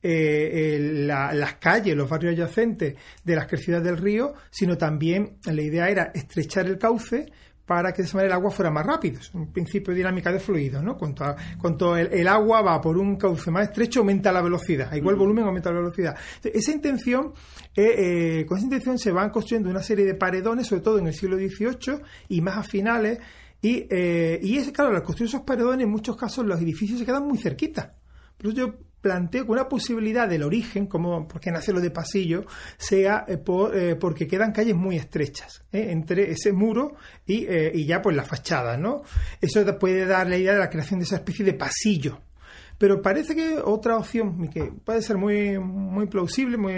eh, 0.09 0.79
las 1.07 1.55
calles, 1.55 1.97
los 1.97 2.09
barrios 2.09 2.35
adyacentes 2.35 2.95
de 3.25 3.37
las 3.37 3.47
crecidas 3.47 3.83
del 3.83 3.97
río, 3.97 4.35
sino 4.51 4.79
también 4.79 5.39
la 5.45 5.63
idea 5.63 5.89
era 5.89 6.13
estrechar 6.15 6.67
el 6.67 6.79
cauce 6.79 7.27
para 7.67 7.93
que 7.93 8.03
de 8.03 8.07
esa 8.09 8.17
manera 8.17 8.35
el 8.35 8.41
agua 8.41 8.53
fuera 8.53 8.71
más 8.71 8.87
rápido. 8.87 9.19
Es 9.19 9.35
un 9.35 9.53
principio 9.53 9.93
de 9.93 9.99
dinámica 9.99 10.31
de 10.31 10.39
fluidos, 10.39 10.83
¿no? 10.85 10.97
Cuanto, 10.97 11.97
el, 11.97 12.29
agua 12.29 12.63
va 12.63 12.81
por 12.81 12.97
un 12.97 13.17
cauce 13.17 13.51
más 13.51 13.69
estrecho, 13.69 14.01
aumenta 14.01 14.31
la 14.31 14.41
velocidad. 14.41 14.93
Igual 14.95 15.17
el 15.17 15.19
volumen, 15.19 15.45
aumenta 15.45 15.71
la 15.73 15.81
velocidad. 15.81 16.17
esa 16.45 16.73
intención, 16.73 17.33
eh, 17.75 18.41
eh, 18.41 18.47
con 18.47 18.59
esa 18.59 18.67
intención 18.67 18.99
se 18.99 19.11
van 19.11 19.31
construyendo 19.31 19.69
una 19.69 19.83
serie 19.83 20.05
de 20.05 20.15
paredones, 20.15 20.69
sobre 20.69 20.83
todo 20.83 20.99
en 20.99 21.09
el 21.09 21.15
siglo 21.15 21.37
XVIII 21.37 22.01
y 22.29 22.41
más 22.41 22.59
a 22.59 22.63
finales. 22.63 23.19
Y, 23.61 23.89
y 23.93 24.59
es, 24.59 24.71
claro, 24.71 24.95
al 24.95 25.03
construir 25.03 25.29
esos 25.29 25.41
paredones, 25.41 25.85
en 25.85 25.91
muchos 25.91 26.17
casos 26.17 26.47
los 26.47 26.61
edificios 26.61 27.01
se 27.01 27.05
quedan 27.05 27.27
muy 27.27 27.39
cerquitas. 27.39 27.91
Por 28.37 28.49
eso 28.49 28.57
yo 28.57 28.75
planteo 29.07 29.45
que 29.47 29.53
una 29.53 29.69
posibilidad 29.69 30.29
del 30.29 30.43
origen, 30.43 30.89
como 30.89 31.29
porque 31.29 31.53
nace 31.53 31.73
lo 31.73 31.81
de 31.81 31.93
pasillo, 31.93 32.45
sea 32.77 33.25
eh, 33.29 33.41
eh, 33.73 33.95
porque 33.95 34.27
quedan 34.27 34.51
calles 34.51 34.75
muy 34.75 34.97
estrechas 34.97 35.63
¿eh? 35.71 35.93
entre 35.93 36.33
ese 36.33 36.53
muro 36.53 36.97
y, 37.25 37.87
ya 37.87 38.03
pues 38.03 38.17
la 38.17 38.25
fachada, 38.25 38.77
¿no? 38.77 39.03
Eso 39.41 39.65
puede 39.79 40.07
dar 40.07 40.29
la 40.29 40.37
idea 40.37 40.55
de 40.55 40.59
la 40.59 40.71
creación 40.71 40.99
de 40.99 41.05
esa 41.05 41.17
especie 41.17 41.45
de 41.45 41.55
pasillo. 41.55 42.21
Pero 42.79 43.01
parece 43.01 43.37
que 43.37 43.59
otra 43.59 43.97
opción, 43.97 44.49
que 44.49 44.73
puede 44.85 45.01
ser 45.03 45.17
muy, 45.17 45.57
muy 45.59 46.07
plausible, 46.07 46.57
muy, 46.59 46.75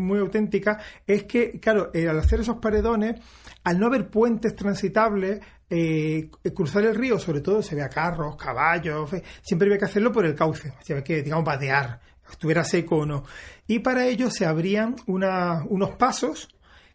muy 0.00 0.18
auténtica, 0.18 0.78
es 1.06 1.24
que, 1.24 1.58
claro, 1.58 1.90
al 1.92 2.18
hacer 2.18 2.40
esos 2.40 2.58
paredones, 2.58 3.20
al 3.64 3.80
no 3.80 3.86
haber 3.86 4.10
puentes 4.10 4.54
transitables, 4.54 5.40
eh, 5.70 6.30
cruzar 6.54 6.84
el 6.84 6.94
río, 6.94 7.18
sobre 7.18 7.40
todo, 7.40 7.62
se 7.62 7.74
ve 7.74 7.82
a 7.82 7.88
carros, 7.88 8.36
caballos, 8.36 9.10
siempre 9.42 9.68
había 9.68 9.78
que 9.78 9.84
hacerlo 9.84 10.12
por 10.12 10.24
el 10.24 10.34
cauce, 10.34 10.72
ve 10.86 11.04
que, 11.04 11.22
digamos, 11.22 11.44
vadear, 11.44 12.00
estuviera 12.30 12.64
seco 12.64 12.98
o 12.98 13.06
no. 13.06 13.24
Y 13.66 13.80
para 13.80 14.06
ello 14.06 14.30
se 14.30 14.46
abrían 14.46 14.96
unos 15.06 15.90
pasos, 15.96 16.48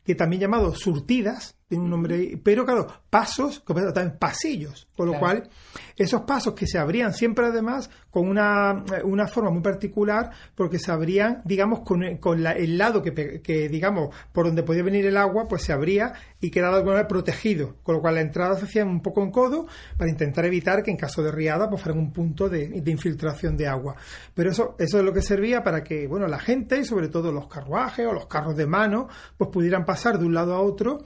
que 0.05 0.15
también 0.15 0.41
llamados 0.41 0.79
surtidas, 0.79 1.55
tiene 1.73 1.85
un 1.85 1.89
nombre, 1.89 2.39
pero 2.43 2.65
claro, 2.65 2.85
pasos, 3.09 3.63
también 3.65 4.15
pasillos, 4.19 4.87
con 4.95 5.07
lo 5.07 5.17
cual 5.17 5.49
esos 5.97 6.21
pasos 6.21 6.53
que 6.53 6.67
se 6.67 6.77
abrían 6.77 7.13
siempre 7.13 7.47
además 7.47 7.89
con 8.11 8.27
una, 8.27 8.83
una 9.03 9.25
forma 9.27 9.49
muy 9.49 9.63
particular 9.63 10.29
porque 10.53 10.77
se 10.77 10.91
abrían, 10.91 11.41
digamos, 11.45 11.79
con, 11.79 12.17
con 12.17 12.45
el 12.45 12.77
lado 12.77 13.01
que, 13.01 13.41
que, 13.41 13.69
digamos, 13.69 14.15
por 14.31 14.45
donde 14.45 14.61
podía 14.61 14.83
venir 14.83 15.07
el 15.07 15.17
agua, 15.17 15.47
pues 15.47 15.63
se 15.63 15.73
abría 15.73 16.13
y 16.39 16.51
quedaba 16.51 16.73
de 16.73 16.79
alguna 16.79 16.95
manera 16.97 17.07
protegido, 17.07 17.77
con 17.81 17.95
lo 17.95 18.01
cual 18.01 18.15
la 18.15 18.21
entrada 18.21 18.55
se 18.55 18.65
hacía 18.65 18.85
un 18.85 19.01
poco 19.01 19.23
en 19.23 19.31
codo 19.31 19.65
para 19.97 20.11
intentar 20.11 20.45
evitar 20.45 20.83
que 20.83 20.91
en 20.91 20.97
caso 20.97 21.23
de 21.23 21.31
riada 21.31 21.67
pues 21.71 21.81
fuera 21.81 21.97
un 21.97 22.13
punto 22.13 22.49
de, 22.49 22.67
de 22.67 22.91
infiltración 22.91 23.57
de 23.57 23.67
agua. 23.67 23.95
Pero 24.35 24.51
eso, 24.51 24.75
eso 24.77 24.99
es 24.99 25.03
lo 25.03 25.11
que 25.11 25.23
servía 25.23 25.63
para 25.63 25.83
que, 25.83 26.05
bueno, 26.05 26.27
la 26.27 26.39
gente 26.39 26.77
y 26.77 26.85
sobre 26.85 27.07
todo 27.07 27.31
los 27.31 27.47
carruajes 27.47 28.05
o 28.05 28.13
los 28.13 28.27
carros 28.27 28.55
de 28.55 28.67
mano, 28.67 29.07
pues 29.37 29.49
pudieran 29.49 29.85
pasar 29.85 30.19
de 30.19 30.25
un 30.25 30.35
lado 30.35 30.53
a 30.53 30.61
otro 30.61 30.99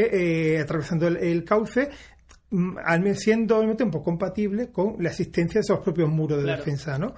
eh, 0.00 0.60
atravesando 0.60 1.06
el, 1.06 1.44
cauce, 1.44 1.90
mm, 2.50 2.76
siendo 3.14 3.58
obviamente 3.58 3.84
un 3.84 3.90
poco 3.90 4.04
compatible 4.04 4.70
con 4.70 4.96
la 4.98 5.10
existencia 5.10 5.60
de 5.60 5.62
esos 5.62 5.80
propios 5.80 6.08
muros 6.10 6.42
de 6.42 6.50
defensa, 6.50 6.98
¿no? 6.98 7.14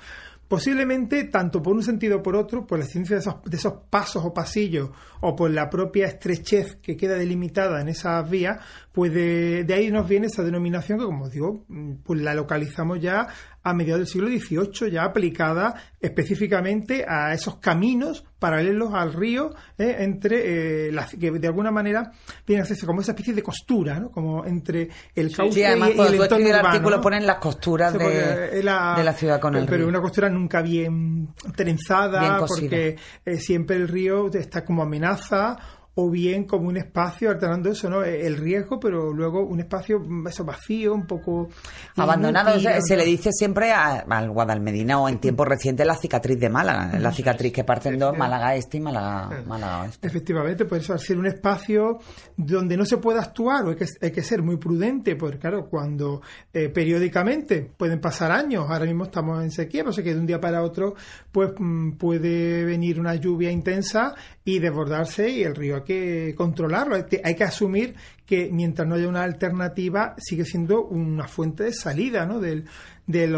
Posiblemente, 0.48 1.24
tanto 1.24 1.60
por 1.60 1.74
un 1.74 1.82
sentido 1.82 2.18
o 2.18 2.22
por 2.22 2.36
otro, 2.36 2.66
por 2.66 2.78
la 2.78 2.84
existencia 2.84 3.16
de 3.16 3.20
esos, 3.20 3.42
de 3.44 3.56
esos, 3.56 3.72
pasos 3.90 4.24
o 4.24 4.32
pasillos, 4.32 4.90
o 5.20 5.34
por 5.34 5.50
la 5.50 5.68
propia 5.70 6.06
estrechez 6.06 6.76
que 6.76 6.96
queda 6.96 7.14
delimitada 7.14 7.80
en 7.80 7.88
esas 7.88 8.28
vías, 8.28 8.58
pues 8.92 9.12
de, 9.12 9.64
de 9.64 9.74
ahí 9.74 9.90
nos 9.90 10.08
viene 10.08 10.26
esa 10.26 10.42
denominación 10.42 10.98
que, 10.98 11.04
como 11.04 11.28
digo, 11.28 11.64
mm, 11.68 11.96
pues 12.04 12.20
la 12.20 12.34
localizamos 12.34 13.00
ya 13.00 13.28
a 13.66 13.74
mediados 13.74 14.00
del 14.00 14.06
siglo 14.06 14.28
XVIII, 14.28 14.92
ya 14.92 15.02
aplicada 15.02 15.74
específicamente 16.00 17.04
a 17.06 17.34
esos 17.34 17.56
caminos 17.56 18.24
paralelos 18.38 18.94
al 18.94 19.12
río, 19.12 19.54
eh, 19.76 19.96
entre 20.00 20.88
eh, 20.88 20.94
que 21.18 21.32
de 21.32 21.46
alguna 21.48 21.72
manera 21.72 22.12
viene 22.46 22.60
a 22.60 22.64
hacerse 22.64 22.86
como 22.86 23.00
esa 23.00 23.12
especie 23.12 23.34
de 23.34 23.42
costura, 23.42 23.98
¿no? 23.98 24.10
Como 24.10 24.44
entre 24.44 24.88
el 25.14 25.34
cauce 25.34 25.60
y, 25.60 25.62
el 25.64 25.82
entorno 25.82 26.46
el 26.46 26.54
artículo 26.54 27.00
ponen 27.00 27.26
las 27.26 27.38
costuras 27.38 27.92
de, 27.94 28.62
la, 28.62 29.12
ciudad 29.14 29.40
con 29.40 29.56
el 29.56 29.62
río. 29.62 29.70
Pero 29.70 29.88
una 29.88 30.00
costura 30.00 30.28
nunca 30.28 30.62
bien 30.62 31.34
trenzada, 31.56 32.44
porque 32.46 32.96
eh, 33.24 33.36
siempre 33.38 33.76
el 33.76 33.88
río 33.88 34.30
está 34.32 34.64
como 34.64 34.82
ameaçar 35.06 35.56
o 35.98 36.10
bien 36.10 36.44
como 36.44 36.68
un 36.68 36.76
espacio, 36.76 37.30
alternando 37.30 37.70
eso, 37.70 37.88
¿no? 37.88 38.04
El 38.04 38.36
riesgo, 38.36 38.78
pero 38.78 39.14
luego 39.14 39.40
un 39.40 39.60
espacio 39.60 40.02
eso 40.28 40.44
vacío, 40.44 40.92
un 40.92 41.06
poco 41.06 41.48
abandonado. 41.96 42.60
se, 42.60 42.96
le 42.98 43.04
dice 43.06 43.30
siempre 43.32 43.72
al 43.72 44.30
Guadalmedina 44.30 45.00
o 45.00 45.08
en 45.08 45.18
tiempos 45.18 45.48
recientes 45.48 45.86
la 45.86 45.96
cicatriz 45.96 46.38
de 46.38 46.50
Málaga, 46.50 46.98
la 46.98 47.12
cicatriz 47.12 47.50
que 47.50 47.64
parten 47.64 47.98
dos, 47.98 48.16
Málaga 48.16 48.54
Este 48.56 48.76
y 48.76 48.80
Málaga, 48.80 49.42
Málaga 49.46 49.82
Oeste. 49.84 50.06
Efectivamente, 50.06 50.66
por 50.66 50.76
eso 50.76 50.92
al 50.92 51.00
ser 51.00 51.16
un 51.16 51.28
espacio 51.28 51.98
donde 52.36 52.76
no 52.76 52.84
se 52.84 52.98
puede 52.98 53.20
actuar 53.20 53.64
o 53.64 53.70
hay 53.70 53.76
que, 53.76 53.86
hay 54.02 54.10
que 54.10 54.22
ser 54.22 54.42
muy 54.42 54.58
prudente, 54.58 55.16
porque 55.16 55.38
claro, 55.38 55.66
cuando 55.70 56.20
eh, 56.52 56.68
periódicamente 56.68 57.70
pueden 57.74 58.02
pasar 58.02 58.32
años, 58.32 58.66
ahora 58.68 58.84
mismo 58.84 59.04
estamos 59.04 59.42
en 59.42 59.50
sequía, 59.50 59.82
pero 59.82 59.94
sé 59.94 60.02
que 60.02 60.12
de 60.12 60.20
un 60.20 60.26
día 60.26 60.42
para 60.42 60.62
otro 60.62 60.94
pues 61.32 61.52
mm, 61.58 61.92
puede 61.92 62.66
venir 62.66 63.00
una 63.00 63.14
lluvia 63.14 63.50
intensa 63.50 64.14
y 64.44 64.58
desbordarse 64.58 65.30
y 65.30 65.42
el 65.42 65.54
río 65.54 65.85
que 65.86 66.34
controlarlo, 66.36 66.96
hay 66.96 67.34
que 67.34 67.44
asumir 67.44 67.94
que 68.26 68.50
mientras 68.52 68.86
no 68.86 68.96
haya 68.96 69.08
una 69.08 69.22
alternativa 69.22 70.14
sigue 70.18 70.44
siendo 70.44 70.84
una 70.84 71.26
fuente 71.26 71.64
de 71.64 71.72
salida 71.72 72.26
¿no? 72.26 72.40
del, 72.40 72.66
de 73.06 73.28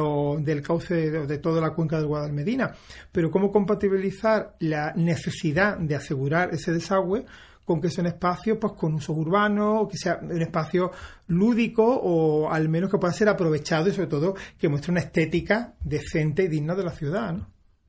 del 0.41 0.63
cauce 0.63 1.11
de, 1.11 1.39
toda 1.39 1.61
la 1.61 1.71
cuenca 1.71 1.99
del 1.99 2.07
Guadalmedina. 2.07 2.75
Pero 3.13 3.31
cómo 3.31 3.53
compatibilizar 3.53 4.57
la 4.59 4.93
necesidad 4.97 5.77
de 5.79 5.95
asegurar 5.95 6.53
ese 6.53 6.73
desagüe 6.73 7.25
con 7.65 7.83
que 7.83 7.91
sea 7.91 8.03
un 8.03 8.09
espacio 8.09 8.59
pues 8.59 8.73
con 8.73 8.95
usos 8.95 9.15
urbanos, 9.15 9.89
que 9.91 9.99
sea 9.99 10.19
un 10.23 10.41
espacio 10.41 10.91
lúdico 11.27 11.85
o 11.85 12.51
al 12.51 12.69
menos 12.69 12.91
que 12.91 12.97
pueda 12.97 13.13
ser 13.13 13.29
aprovechado 13.29 13.89
y 13.89 13.93
sobre 13.93 14.09
todo 14.09 14.35
que 14.59 14.71
muestre 14.71 14.91
una 14.91 15.01
estética 15.01 15.75
decente 15.85 16.45
y 16.45 16.49
digna 16.49 16.75
de 16.75 16.85
la 16.85 16.93
ciudad. 16.93 17.37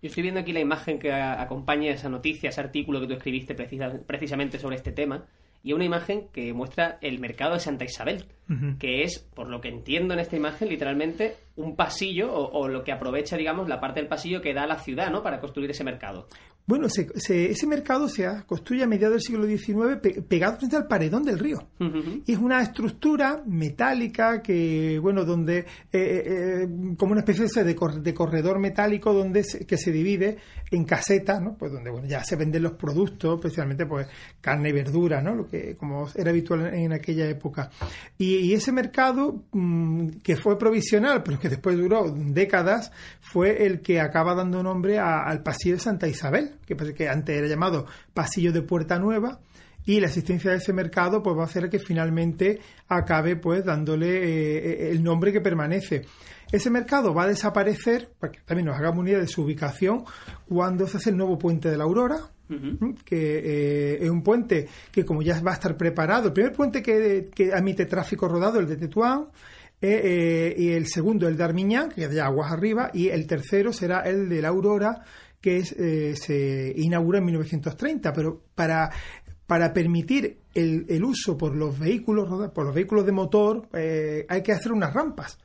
Yo 0.02 0.08
estoy 0.08 0.24
viendo 0.24 0.40
aquí 0.40 0.54
la 0.54 0.62
imagen 0.62 0.98
que 0.98 1.12
acompaña 1.12 1.92
esa 1.92 2.10
noticia, 2.10 2.50
ese 2.50 2.62
artículo 2.62 3.02
que 3.02 3.08
tú 3.08 3.14
escribiste 3.14 3.54
precisamente 3.54 4.58
sobre 4.58 4.78
este 4.78 4.92
tema 4.92 5.26
y 5.62 5.74
una 5.74 5.84
imagen 5.84 6.30
que 6.32 6.54
muestra 6.54 6.98
el 7.02 7.20
mercado 7.20 7.56
de 7.56 7.60
Santa 7.60 7.84
Isabel, 7.84 8.26
que 8.80 9.04
es, 9.04 9.20
por 9.20 9.50
lo 9.50 9.60
que 9.60 9.68
entiendo 9.68 10.14
en 10.14 10.22
esta 10.22 10.38
imagen, 10.38 10.70
literalmente 10.70 11.36
un 11.58 11.76
pasillo 11.76 12.34
o, 12.34 12.68
lo 12.70 12.84
que 12.84 12.94
aprovecha, 12.94 13.36
digamos, 13.36 13.68
la 13.68 13.82
parte 13.82 14.00
del 14.00 14.08
pasillo 14.08 14.42
que 14.42 14.54
da 14.54 14.64
a 14.64 14.68
la 14.68 14.80
ciudad, 14.80 15.12
¿no? 15.12 15.22
Para 15.22 15.42
construir 15.42 15.70
ese 15.70 15.84
mercado. 15.84 16.28
Bueno, 16.70 16.86
ese 16.86 17.66
mercado 17.66 18.08
se 18.08 18.30
construye 18.46 18.84
a 18.84 18.86
mediados 18.86 19.16
del 19.16 19.22
siglo 19.24 19.48
XIX 19.48 20.24
pegado 20.28 20.58
frente 20.58 20.76
al 20.76 20.86
paredón 20.86 21.24
del 21.24 21.40
río. 21.40 21.68
Y 22.28 22.32
es 22.32 22.38
una 22.38 22.62
estructura 22.62 23.42
metálica 23.44 24.44
que, 24.44 25.00
bueno, 25.02 25.26
donde, 25.26 25.58
eh, 25.58 25.66
eh, 25.92 26.24
eh, 26.28 26.70
como 26.96 27.14
una 27.14 27.22
especie 27.22 27.64
de, 27.64 27.74
de 27.74 28.14
corredor 28.14 28.60
metálico 28.60 29.14
donde 29.14 29.44
que 29.68 29.78
se 29.78 29.92
divide 29.92 30.38
en 30.70 30.84
casetas, 30.84 31.42
¿no? 31.42 31.56
Pues 31.58 31.72
donde, 31.72 31.90
bueno, 31.90 32.08
ya 32.08 32.24
se 32.24 32.36
venden 32.36 32.62
los 32.62 32.74
productos, 32.74 33.40
especialmente, 33.40 33.88
pues, 33.88 34.06
carne 34.40 34.70
y 34.70 34.74
verdura, 34.74 35.24
¿no? 35.24 35.34
Lo 35.34 35.48
que, 35.48 35.76
como 35.76 36.08
era 36.14 36.30
habitual 36.30 36.72
en, 36.72 36.94
aquella 36.94 37.28
época. 37.28 37.72
Y, 38.16 38.54
ese 38.54 38.72
mercado, 38.72 39.44
mm, 39.54 40.20
que 40.22 40.36
fue 40.36 40.60
provisional, 40.60 41.24
pero 41.24 41.40
que 41.40 41.50
después 41.50 41.76
duró 41.78 42.12
décadas, 42.12 42.92
fue 43.22 43.66
el 43.66 43.82
que 43.82 44.00
acaba 44.00 44.36
dando 44.36 44.62
nombre 44.62 45.00
al 45.00 45.42
pasillo 45.42 45.76
de 45.76 45.82
Santa 45.82 46.08
Isabel 46.08 46.59
que, 46.66 46.76
que 46.94 47.10
antes 47.10 47.38
era 47.38 47.48
llamado 47.48 47.86
Pasillo 48.14 48.52
de 48.52 48.62
Puerta 48.62 49.00
Nueva, 49.00 49.40
y 49.86 50.00
la 50.00 50.08
existencia 50.08 50.52
de 50.52 50.58
ese 50.58 50.74
mercado 50.74 51.24
pues 51.24 51.36
va 51.36 51.42
a 51.42 51.46
hacer 51.46 51.70
que 51.70 51.80
finalmente 51.80 52.60
acabe 52.88 53.36
pues 53.36 53.66
dándole 53.66 54.08
eh, 54.08 54.58
eh, 54.58 54.90
el 54.92 55.04
nombre 55.04 55.32
que 55.32 55.42
permanece. 55.42 56.06
Ese 56.52 56.70
mercado 56.70 57.14
va 57.14 57.24
a 57.24 57.28
desaparecer, 57.28 58.10
para 58.20 58.32
que 58.32 58.40
también 58.42 58.68
nos 58.68 58.78
hagamos 58.78 59.00
una 59.00 59.10
idea 59.10 59.20
de 59.20 59.28
su 59.28 59.44
ubicación, 59.44 60.04
cuando 60.48 60.88
se 60.88 60.98
hace 60.98 61.10
el 61.12 61.18
nuevo 61.18 61.38
puente 61.38 61.70
de 61.70 61.78
la 61.78 61.84
Aurora, 61.86 62.20
que 63.06 63.38
eh, 63.38 64.04
es 64.04 64.10
un 64.10 64.24
puente 64.24 64.68
que 64.92 65.06
como 65.06 65.22
ya 65.22 65.40
va 65.42 65.52
a 65.52 65.54
estar 65.54 65.78
preparado, 65.78 66.28
el 66.28 66.34
primer 66.34 66.52
puente 66.54 66.82
que, 66.82 67.30
que 67.34 67.54
admite 67.54 67.86
tráfico 67.86 68.28
rodado, 68.28 68.60
el 68.60 68.68
de 68.68 68.78
Tetuán, 68.78 69.28
y 69.82 70.70
el 70.72 70.88
segundo 70.88 71.28
el 71.28 71.38
de 71.38 71.44
Armiñán, 71.44 71.90
que 71.90 72.04
es 72.04 72.10
de 72.10 72.20
aguas 72.20 72.52
arriba, 72.52 72.90
y 72.94 73.10
el 73.10 73.28
tercero 73.28 73.72
será 73.72 74.02
el 74.02 74.28
de 74.28 74.42
la 74.42 74.50
Aurora, 74.50 75.04
que 75.42 75.58
eh, 75.60 76.16
se 76.16 76.74
inaugura 76.76 77.20
en 77.20 77.26
1930, 77.26 78.14
pero 78.14 78.42
para, 78.56 78.90
para 79.48 79.74
permitir 79.74 80.40
el, 80.54 80.86
el, 80.90 81.04
uso 81.04 81.38
por 81.38 81.56
los 81.56 81.78
vehículos, 81.78 82.50
por 82.52 82.66
los 82.66 82.76
vehículos 82.76 83.06
de 83.06 83.12
motor, 83.12 83.68
eh, 83.74 84.26
hay 84.28 84.44
que 84.44 84.52
hacer 84.52 84.72
unas 84.72 84.94
rampas. 84.94 85.38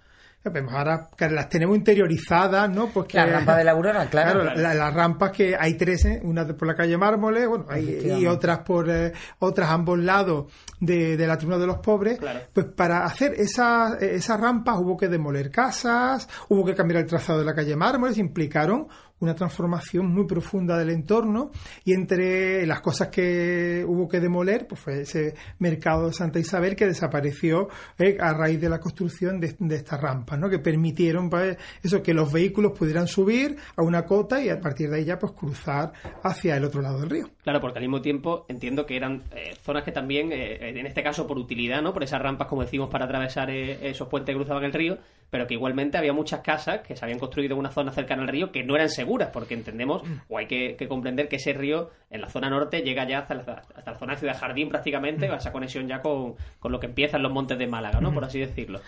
Ahora 0.70 1.08
que 1.16 1.26
las 1.30 1.48
tenemos 1.48 1.74
interiorizadas, 1.74 2.68
¿no? 2.68 2.88
Pues 2.88 3.14
la 3.14 3.24
rampa 3.24 3.56
de 3.56 3.64
la 3.64 3.70
Aurora, 3.70 4.06
claro. 4.10 4.42
claro 4.42 4.60
las 4.60 4.92
rampas 4.92 5.30
que 5.32 5.56
hay 5.58 5.72
tres, 5.74 6.04
¿eh? 6.04 6.20
una 6.22 6.46
por 6.46 6.68
la 6.68 6.74
calle 6.74 6.98
Mármoles, 6.98 7.48
bueno, 7.48 7.64
hay, 7.70 8.14
y 8.20 8.26
otras 8.26 8.58
por 8.58 8.90
otras 9.38 9.70
ambos 9.70 9.98
lados 9.98 10.52
de, 10.80 11.16
de, 11.16 11.26
la 11.26 11.38
Tribuna 11.38 11.56
de 11.56 11.66
los 11.66 11.78
Pobres. 11.78 12.18
Pues 12.52 12.66
para 12.66 13.06
hacer 13.06 13.32
esas, 13.38 14.02
esas 14.02 14.38
rampas 14.38 14.76
hubo 14.78 14.98
que 14.98 15.08
demoler 15.08 15.50
casas, 15.50 16.28
hubo 16.50 16.62
que 16.62 16.74
cambiar 16.74 17.00
el 17.00 17.06
trazado 17.06 17.38
de 17.38 17.46
la 17.46 17.54
calle 17.54 17.74
Mármoles, 17.74 18.18
implicaron 18.18 18.88
una 19.24 19.34
transformación 19.34 20.06
muy 20.06 20.26
profunda 20.26 20.78
del 20.78 20.90
entorno 20.90 21.50
y 21.84 21.92
entre 21.92 22.66
las 22.66 22.80
cosas 22.80 23.08
que 23.08 23.84
hubo 23.86 24.08
que 24.08 24.20
demoler 24.20 24.66
pues 24.66 24.80
fue 24.80 25.00
ese 25.02 25.34
mercado 25.58 26.06
de 26.08 26.12
Santa 26.12 26.38
Isabel 26.38 26.76
que 26.76 26.86
desapareció 26.86 27.68
eh, 27.98 28.16
a 28.20 28.32
raíz 28.34 28.60
de 28.60 28.68
la 28.68 28.78
construcción 28.78 29.40
de, 29.40 29.56
estas 29.74 30.00
rampas 30.00 30.38
¿no? 30.38 30.48
que 30.48 30.58
permitieron 30.58 31.30
pues, 31.30 31.56
eso 31.82 32.02
que 32.02 32.14
los 32.14 32.32
vehículos 32.32 32.78
pudieran 32.78 33.06
subir 33.06 33.56
a 33.76 33.82
una 33.82 34.04
cota 34.04 34.42
y 34.42 34.48
a 34.48 34.60
partir 34.60 34.90
de 34.90 34.96
ahí 34.96 35.04
ya 35.04 35.18
pues 35.18 35.32
cruzar 35.32 35.92
hacia 36.22 36.56
el 36.56 36.64
otro 36.64 36.82
lado 36.82 37.00
del 37.00 37.10
río 37.10 37.33
claro 37.44 37.60
porque 37.60 37.78
al 37.78 37.84
mismo 37.84 38.00
tiempo 38.00 38.44
entiendo 38.48 38.86
que 38.86 38.96
eran 38.96 39.22
eh, 39.36 39.54
zonas 39.62 39.84
que 39.84 39.92
también 39.92 40.32
eh, 40.32 40.70
en 40.70 40.86
este 40.86 41.04
caso 41.04 41.28
por 41.28 41.38
utilidad 41.38 41.82
no 41.82 41.92
por 41.92 42.02
esas 42.02 42.20
rampas 42.20 42.48
como 42.48 42.62
decimos 42.62 42.90
para 42.90 43.04
atravesar 43.04 43.50
esos 43.50 44.08
puentes 44.08 44.32
que 44.32 44.38
cruzaban 44.38 44.64
el 44.64 44.72
río 44.72 44.98
pero 45.34 45.48
que 45.48 45.54
igualmente 45.54 45.98
había 45.98 46.12
muchas 46.12 46.42
casas 46.42 46.82
que 46.86 46.94
se 46.94 47.04
habían 47.04 47.18
construido 47.18 47.54
en 47.54 47.58
una 47.58 47.72
zona 47.72 47.90
cercana 47.90 48.22
al 48.22 48.28
río 48.28 48.52
que 48.52 48.62
no 48.62 48.76
eran 48.76 48.88
seguras, 48.88 49.30
porque 49.32 49.54
entendemos, 49.54 50.04
mm. 50.04 50.20
o 50.28 50.38
hay 50.38 50.46
que, 50.46 50.76
comprender 50.88 51.26
que 51.26 51.36
ese 51.36 51.52
río 51.52 51.90
en 52.08 52.20
la 52.20 52.28
zona 52.28 52.48
norte 52.48 52.82
llega 52.82 53.04
ya 53.08 53.18
hasta 53.18 53.34
la, 53.34 53.42
hasta 53.74 53.90
la 53.90 53.98
zona 53.98 54.12
de 54.12 54.20
Ciudad 54.20 54.38
Jardín 54.38 54.68
prácticamente, 54.68 55.28
mm. 55.28 55.34
esa 55.34 55.50
conexión 55.50 55.88
ya 55.88 56.00
con, 56.00 56.36
lo 56.62 56.78
que 56.78 56.86
empiezan 56.86 57.20
los 57.20 57.32
montes 57.32 57.58
de 57.58 57.66
Málaga, 57.66 58.00
¿no? 58.00 58.12
Mm. 58.12 58.14
Por 58.14 58.24
así 58.24 58.38
decirlo. 58.38 58.80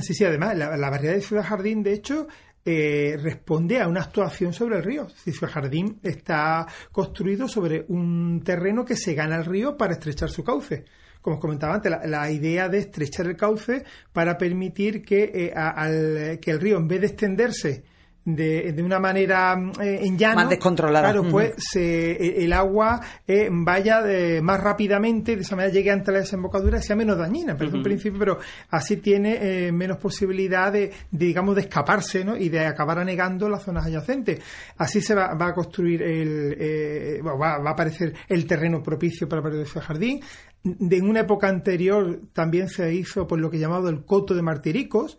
Sí, 0.00 0.14
sí, 0.14 0.24
además, 0.24 0.56
la, 0.56 0.76
la 0.76 0.90
variedad 0.90 1.14
de 1.14 1.22
Ciudad 1.22 1.42
Jardín, 1.42 1.82
de 1.82 1.94
hecho, 1.94 2.28
eh, 2.64 3.18
responde 3.20 3.80
a 3.80 3.88
una 3.88 4.02
actuación 4.02 4.52
sobre 4.52 4.76
el 4.76 4.84
río. 4.84 5.08
Ciudad 5.08 5.52
Jardín 5.52 5.98
está 6.02 6.66
construido 6.92 7.48
sobre 7.48 7.84
un 7.88 8.42
terreno 8.44 8.84
que 8.84 8.96
se 8.96 9.14
gana 9.14 9.36
el 9.36 9.44
río 9.44 9.76
para 9.76 9.94
estrechar 9.94 10.30
su 10.30 10.44
cauce 10.44 10.84
como 11.22 11.36
os 11.36 11.40
comentaba 11.40 11.74
antes, 11.74 11.92
la, 12.06 12.30
idea 12.30 12.68
de 12.68 12.78
estrechar 12.78 13.26
el 13.26 13.36
cauce 13.36 13.84
para 14.12 14.38
permitir 14.38 15.02
que, 15.02 15.24
eh, 15.24 15.52
al, 15.54 16.38
que 16.40 16.50
el 16.50 16.60
río, 16.60 16.78
en 16.78 16.88
vez 16.88 17.00
de 17.02 17.06
extenderse 17.08 17.84
de, 18.24 18.72
de, 18.72 18.82
una 18.82 18.98
manera 18.98 19.56
eh, 19.80 20.00
en 20.02 20.18
llano, 20.18 20.36
más 20.36 20.50
descontrolada. 20.50 21.10
Claro, 21.10 21.28
pues 21.28 21.54
se, 21.56 22.44
el 22.44 22.52
agua 22.52 23.00
eh, 23.26 23.48
vaya 23.50 24.02
de, 24.02 24.42
más 24.42 24.60
rápidamente, 24.60 25.36
de 25.36 25.42
esa 25.42 25.56
manera 25.56 25.72
llegue 25.72 25.90
ante 25.90 26.12
la 26.12 26.18
desembocadura 26.18 26.78
y 26.78 26.82
sea 26.82 26.96
menos 26.96 27.16
dañina, 27.16 27.56
pero 27.56 27.74
en 27.74 27.82
principio, 27.82 28.18
pero 28.18 28.38
así 28.70 28.98
tiene 28.98 29.66
eh, 29.66 29.72
menos 29.72 29.96
posibilidad 29.96 30.72
de, 30.72 30.92
digamos, 31.10 31.54
de 31.54 31.62
escaparse 31.62 32.24
¿no? 32.24 32.36
y 32.36 32.48
de 32.48 32.66
acabar 32.66 32.98
anegando 32.98 33.48
las 33.48 33.64
zonas 33.64 33.86
adyacentes. 33.86 34.40
Así 34.76 35.00
se 35.00 35.14
va, 35.14 35.34
va 35.34 35.48
a 35.48 35.54
construir 35.54 36.02
el, 36.02 37.26
va, 37.26 37.34
va, 37.34 37.70
a 37.70 37.72
aparecer 37.72 38.14
el 38.28 38.46
terreno 38.46 38.82
propicio 38.82 39.28
para 39.28 39.40
ese 39.62 39.80
jardín. 39.80 40.20
De, 40.62 40.98
en 40.98 41.08
una 41.08 41.20
época 41.20 41.48
anterior 41.48 42.20
también 42.34 42.68
se 42.68 42.92
hizo 42.92 43.26
por 43.26 43.38
lo 43.38 43.50
que 43.50 43.58
llamado 43.58 43.88
el 43.88 44.04
coto 44.04 44.34
de 44.34 44.42
martiricos, 44.42 45.16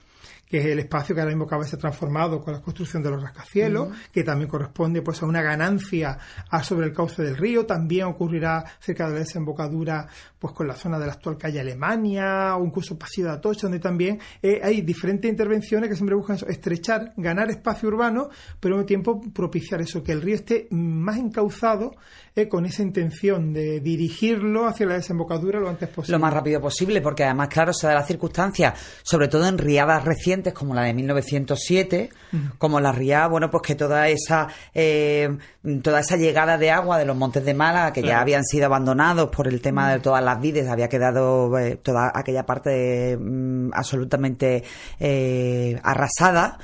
que 0.51 0.57
es 0.57 0.65
el 0.65 0.79
espacio 0.79 1.15
que 1.15 1.21
ahora 1.21 1.33
mismo 1.33 1.47
de 1.47 1.65
ser 1.65 1.79
transformado 1.79 2.41
con 2.41 2.53
la 2.53 2.61
construcción 2.61 3.01
de 3.01 3.09
los 3.09 3.23
rascacielos, 3.23 3.87
que 4.11 4.25
también 4.25 4.49
corresponde 4.49 5.01
pues 5.01 5.23
a 5.23 5.25
una 5.25 5.41
ganancia 5.41 6.17
sobre 6.61 6.87
el 6.87 6.93
cauce 6.93 7.23
del 7.23 7.37
río, 7.37 7.65
también 7.65 8.07
ocurrirá 8.07 8.65
cerca 8.81 9.07
de 9.07 9.13
la 9.13 9.19
desembocadura 9.19 10.07
pues 10.37 10.53
con 10.53 10.67
la 10.67 10.75
zona 10.75 10.99
de 10.99 11.05
la 11.05 11.13
actual 11.13 11.37
calle 11.37 11.61
Alemania 11.61 12.57
o 12.57 12.65
incluso 12.65 12.99
Pasillo 12.99 13.27
de 13.27 13.35
Atocha, 13.35 13.61
donde 13.67 13.79
también 13.79 14.19
eh, 14.41 14.59
hay 14.61 14.81
diferentes 14.81 15.31
intervenciones 15.31 15.89
que 15.89 15.95
siempre 15.95 16.15
buscan 16.15 16.37
estrechar, 16.49 17.13
ganar 17.15 17.49
espacio 17.49 17.87
urbano, 17.87 18.29
pero 18.59 18.75
al 18.75 18.79
mismo 18.79 18.87
tiempo 18.87 19.21
propiciar 19.33 19.79
eso, 19.79 20.03
que 20.03 20.11
el 20.11 20.21
río 20.21 20.35
esté 20.35 20.67
más 20.71 21.17
encauzado 21.17 21.95
eh, 22.33 22.47
con 22.47 22.65
esa 22.65 22.81
intención 22.81 23.51
de 23.51 23.81
dirigirlo 23.81 24.65
hacia 24.65 24.85
la 24.85 24.93
desembocadura 24.93 25.59
lo 25.59 25.67
antes 25.67 25.89
posible. 25.89 26.17
Lo 26.17 26.21
más 26.21 26.33
rápido 26.33 26.61
posible, 26.61 27.01
porque 27.01 27.25
además, 27.25 27.49
claro, 27.49 27.73
se 27.73 27.87
da 27.87 27.93
la 27.93 28.05
circunstancia, 28.05 28.73
sobre 29.03 29.27
todo 29.27 29.45
en 29.47 29.57
riadas 29.57 30.05
recientes, 30.05 30.53
como 30.53 30.73
la 30.73 30.83
de 30.83 30.93
1907, 30.93 32.09
como 32.57 32.79
la 32.79 32.93
Ría, 32.93 33.27
bueno, 33.27 33.51
pues 33.51 33.63
que 33.63 33.75
toda 33.75 34.07
esa 34.07 34.47
eh, 34.73 35.37
toda 35.83 35.99
esa 35.99 36.15
llegada 36.15 36.57
de 36.57 36.71
agua 36.71 36.97
de 36.97 37.03
los 37.03 37.17
montes 37.17 37.43
de 37.43 37.53
Málaga, 37.53 37.91
que 37.91 38.01
ya 38.01 38.21
habían 38.21 38.45
sido 38.45 38.67
abandonados 38.67 39.29
por 39.29 39.49
el 39.49 39.59
tema 39.59 39.91
de 39.91 39.99
todas 39.99 40.23
las 40.23 40.39
vides, 40.39 40.69
había 40.69 40.87
quedado 40.87 41.59
eh, 41.59 41.75
toda 41.75 42.13
aquella 42.15 42.45
parte 42.45 43.17
mm, 43.17 43.71
absolutamente 43.73 44.63
eh, 45.01 45.77
arrasada 45.83 46.59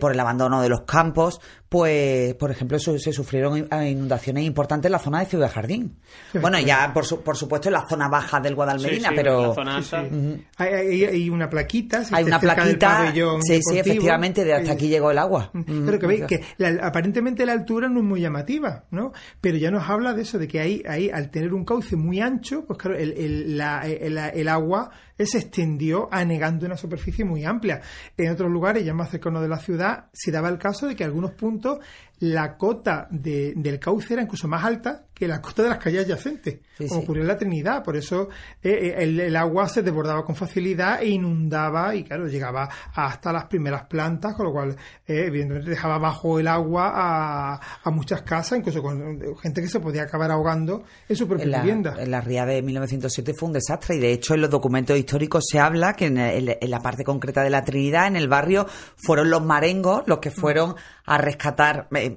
por 0.00 0.12
el 0.12 0.20
abandono 0.20 0.62
de 0.62 0.68
los 0.68 0.82
campos, 0.82 1.40
pues, 1.70 2.34
por 2.34 2.50
ejemplo, 2.50 2.80
su- 2.80 2.98
se 2.98 3.12
sufrieron 3.12 3.56
in- 3.56 3.68
inundaciones 3.86 4.44
importantes 4.44 4.88
en 4.88 4.92
la 4.92 4.98
zona 4.98 5.20
de 5.20 5.26
Ciudad 5.26 5.50
Jardín. 5.52 5.94
Bueno, 6.40 6.58
ya, 6.58 6.90
por, 6.92 7.06
su- 7.06 7.22
por 7.22 7.36
supuesto, 7.36 7.68
en 7.68 7.74
la 7.74 7.88
zona 7.88 8.08
baja 8.08 8.40
del 8.40 8.56
Guadalmedina, 8.56 9.08
Sí, 9.10 9.14
sí, 9.14 9.16
pero... 9.16 9.46
la 9.48 9.54
zona 9.54 9.82
Sí, 9.82 9.94
alta. 9.96 10.08
sí. 10.10 10.44
hay, 10.56 10.68
hay- 10.74 11.04
hay 11.04 11.30
una 11.30 11.48
plaquita. 11.48 12.04
si 12.04 12.12
Hay 12.12 12.24
una 12.24 12.40
plaquita, 12.40 12.88
pabellón 12.88 13.40
sí, 13.44 13.60
sí, 13.62 13.78
efectivamente, 13.78 14.44
de 14.44 14.52
hasta 14.52 14.72
aquí 14.72 14.88
llegó 14.88 15.12
el 15.12 15.18
agua. 15.18 15.52
Pero 15.64 15.98
que 16.00 16.06
veis 16.08 16.24
que 16.26 16.42
la- 16.58 16.84
aparentemente 16.84 17.46
la 17.46 17.52
altura 17.52 17.88
no 17.88 18.00
es 18.00 18.04
muy 18.04 18.20
llamativa, 18.20 18.86
¿no? 18.90 19.12
Pero 19.40 19.56
ya 19.56 19.70
nos 19.70 19.88
habla 19.88 20.12
de 20.12 20.22
eso, 20.22 20.38
de 20.40 20.48
que 20.48 20.58
ahí, 20.58 20.82
ahí 20.88 21.08
al 21.08 21.30
tener 21.30 21.54
un 21.54 21.64
cauce 21.64 21.94
muy 21.94 22.20
ancho, 22.20 22.64
pues 22.66 22.80
claro, 22.80 22.98
el, 22.98 23.12
el- 23.12 23.56
la- 23.56 23.86
el- 23.86 24.18
el 24.18 24.48
agua 24.48 24.90
se 25.26 25.38
extendió 25.38 26.08
anegando 26.10 26.66
una 26.66 26.76
superficie 26.76 27.24
muy 27.24 27.44
amplia. 27.44 27.80
En 28.16 28.30
otros 28.30 28.50
lugares, 28.50 28.84
ya 28.84 28.94
más 28.94 29.10
cercanos 29.10 29.42
de 29.42 29.48
la 29.48 29.58
ciudad, 29.58 30.06
se 30.12 30.30
daba 30.30 30.48
el 30.48 30.58
caso 30.58 30.86
de 30.86 30.96
que 30.96 31.04
algunos 31.04 31.32
puntos 31.32 31.78
la 32.20 32.56
cota 32.56 33.08
de- 33.10 33.54
del 33.56 33.78
cauce 33.78 34.12
era 34.14 34.22
incluso 34.22 34.46
más 34.48 34.62
alta 34.64 35.04
que 35.14 35.28
la 35.28 35.42
cota 35.42 35.62
de 35.62 35.68
las 35.68 35.76
calles 35.78 36.04
adyacentes, 36.04 36.60
Sí, 36.78 36.86
como 36.88 37.00
sí. 37.00 37.04
ocurrió 37.04 37.22
en 37.22 37.28
la 37.28 37.36
Trinidad. 37.36 37.82
Por 37.84 37.94
eso 37.96 38.28
eh, 38.62 38.70
eh, 38.70 38.94
el, 39.02 39.20
el 39.20 39.36
agua 39.36 39.68
se 39.68 39.82
desbordaba 39.82 40.24
con 40.24 40.34
facilidad 40.34 41.02
e 41.02 41.08
inundaba 41.10 41.94
y, 41.94 42.04
claro, 42.04 42.26
llegaba 42.26 42.70
hasta 42.94 43.30
las 43.30 43.44
primeras 43.44 43.84
plantas, 43.84 44.34
con 44.34 44.46
lo 44.46 44.52
cual, 44.52 44.70
eh, 45.06 45.24
evidentemente, 45.26 45.68
dejaba 45.68 45.98
bajo 45.98 46.38
el 46.38 46.48
agua 46.48 46.90
a, 46.94 47.60
a 47.84 47.90
muchas 47.90 48.22
casas, 48.22 48.58
incluso 48.58 48.82
con 48.82 49.20
gente 49.42 49.60
que 49.60 49.68
se 49.68 49.80
podía 49.80 50.04
acabar 50.04 50.30
ahogando 50.30 50.84
en 51.06 51.16
su 51.16 51.28
propia 51.28 51.44
En 51.44 51.50
la, 51.50 51.60
vivienda. 51.60 51.94
en 51.98 52.10
la 52.10 52.20
ría 52.22 52.46
de 52.46 52.62
1907 52.62 53.34
fue 53.34 53.48
un 53.48 53.52
desastre 53.54 53.96
y 53.96 53.98
de 53.98 54.12
hecho 54.12 54.32
en 54.34 54.40
los 54.40 54.48
documentos 54.50 54.98
históricos 54.98 55.44
se 55.50 55.58
habla 55.58 55.92
que 55.94 56.06
en, 56.06 56.16
el- 56.16 56.56
en 56.60 56.70
la 56.70 56.80
parte 56.80 57.04
concreta 57.04 57.42
de 57.42 57.50
la 57.50 57.62
Trinidad, 57.62 58.06
en 58.06 58.16
el 58.16 58.28
barrio, 58.28 58.66
fueron 58.96 59.28
los 59.28 59.44
marengos 59.44 60.02
los 60.06 60.18
que 60.20 60.30
fueron 60.30 60.76
a 61.12 61.18
rescatar, 61.18 61.88
eh, 61.94 62.16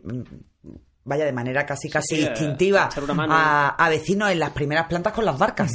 vaya 1.03 1.25
de 1.25 1.33
manera 1.33 1.65
casi 1.65 1.89
casi 1.89 2.15
sí, 2.17 2.23
a- 2.25 2.29
instintiva, 2.29 2.89
a 2.89 3.89
vecinos 3.89 4.31
en 4.31 4.39
las 4.39 4.51
primeras 4.51 4.87
plantas 4.87 5.13
con 5.13 5.25
las 5.25 5.37
barcas. 5.37 5.71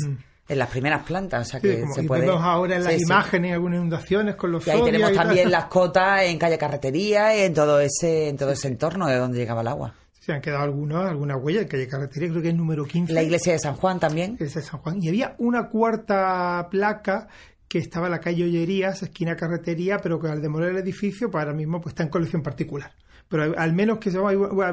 En 0.49 0.59
las 0.59 0.71
primeras 0.71 1.03
plantas, 1.03 1.47
o 1.47 1.51
sea 1.51 1.61
Sí, 1.61 1.69
que 1.69 1.81
como 1.83 1.95
se 1.95 2.03
y 2.05 2.07
puede. 2.07 2.23
vemos 2.23 2.43
ahora 2.43 2.77
en 2.77 2.85
las 2.85 2.93
Sí, 2.95 3.01
sí. 3.01 3.05
imágenes 3.05 3.53
algunas 3.53 3.77
inundaciones 3.81 4.35
con 4.37 4.51
los 4.53 4.67
Y 4.67 4.71
ahí 4.71 4.83
tenemos 4.83 5.11
y 5.11 5.15
tal. 5.15 5.27
también 5.27 5.51
las 5.51 5.65
cotas 5.67 6.23
en 6.23 6.39
calle 6.39 6.57
Carretería 6.57 7.37
y 7.37 7.41
en 7.43 7.53
todo 7.53 7.79
ese, 7.81 8.29
en 8.31 8.37
todo 8.39 8.53
ese 8.53 8.69
entorno 8.69 9.07
de 9.09 9.17
donde 9.17 9.37
llegaba 9.37 9.61
el 9.61 9.69
agua. 9.69 9.93
Se 10.21 10.33
han 10.33 10.41
quedado 10.41 10.63
algunos, 10.63 11.07
algunas 11.07 11.37
huellas, 11.43 11.67
que 11.67 11.77
hay 11.77 11.87
carretería, 11.87 12.31
creo 12.31 12.41
que 12.43 12.49
es 12.49 12.55
número 12.55 12.85
15. 12.87 13.13
La 13.13 13.23
iglesia 13.23 13.53
de 13.53 13.59
San 13.59 13.75
Juan 13.77 14.01
también. 14.01 14.37
es 14.41 14.55
de 14.55 14.63
San 14.63 14.81
Juan. 14.81 15.03
Y 15.03 15.09
había 15.09 15.35
una 15.39 15.69
cuarta 15.69 16.67
placa 16.71 17.29
que 17.67 17.79
estaba 17.79 18.07
en 18.07 18.13
la 18.13 18.21
calle 18.21 18.45
Ollerías, 18.45 19.03
esquina 19.03 19.37
carretería, 19.37 19.99
pero 19.99 20.19
que 20.19 20.29
al 20.29 20.41
demoler 20.41 20.71
el 20.71 20.79
edificio, 20.79 21.31
pues 21.31 21.45
ahora 21.45 21.55
mismo 21.55 21.83
pues, 21.83 21.93
está 21.93 22.05
en 22.05 22.09
colección 22.09 22.43
particular. 22.43 22.93
Pero 23.29 23.59
al 23.59 23.73
menos 23.73 23.99
que 23.99 24.11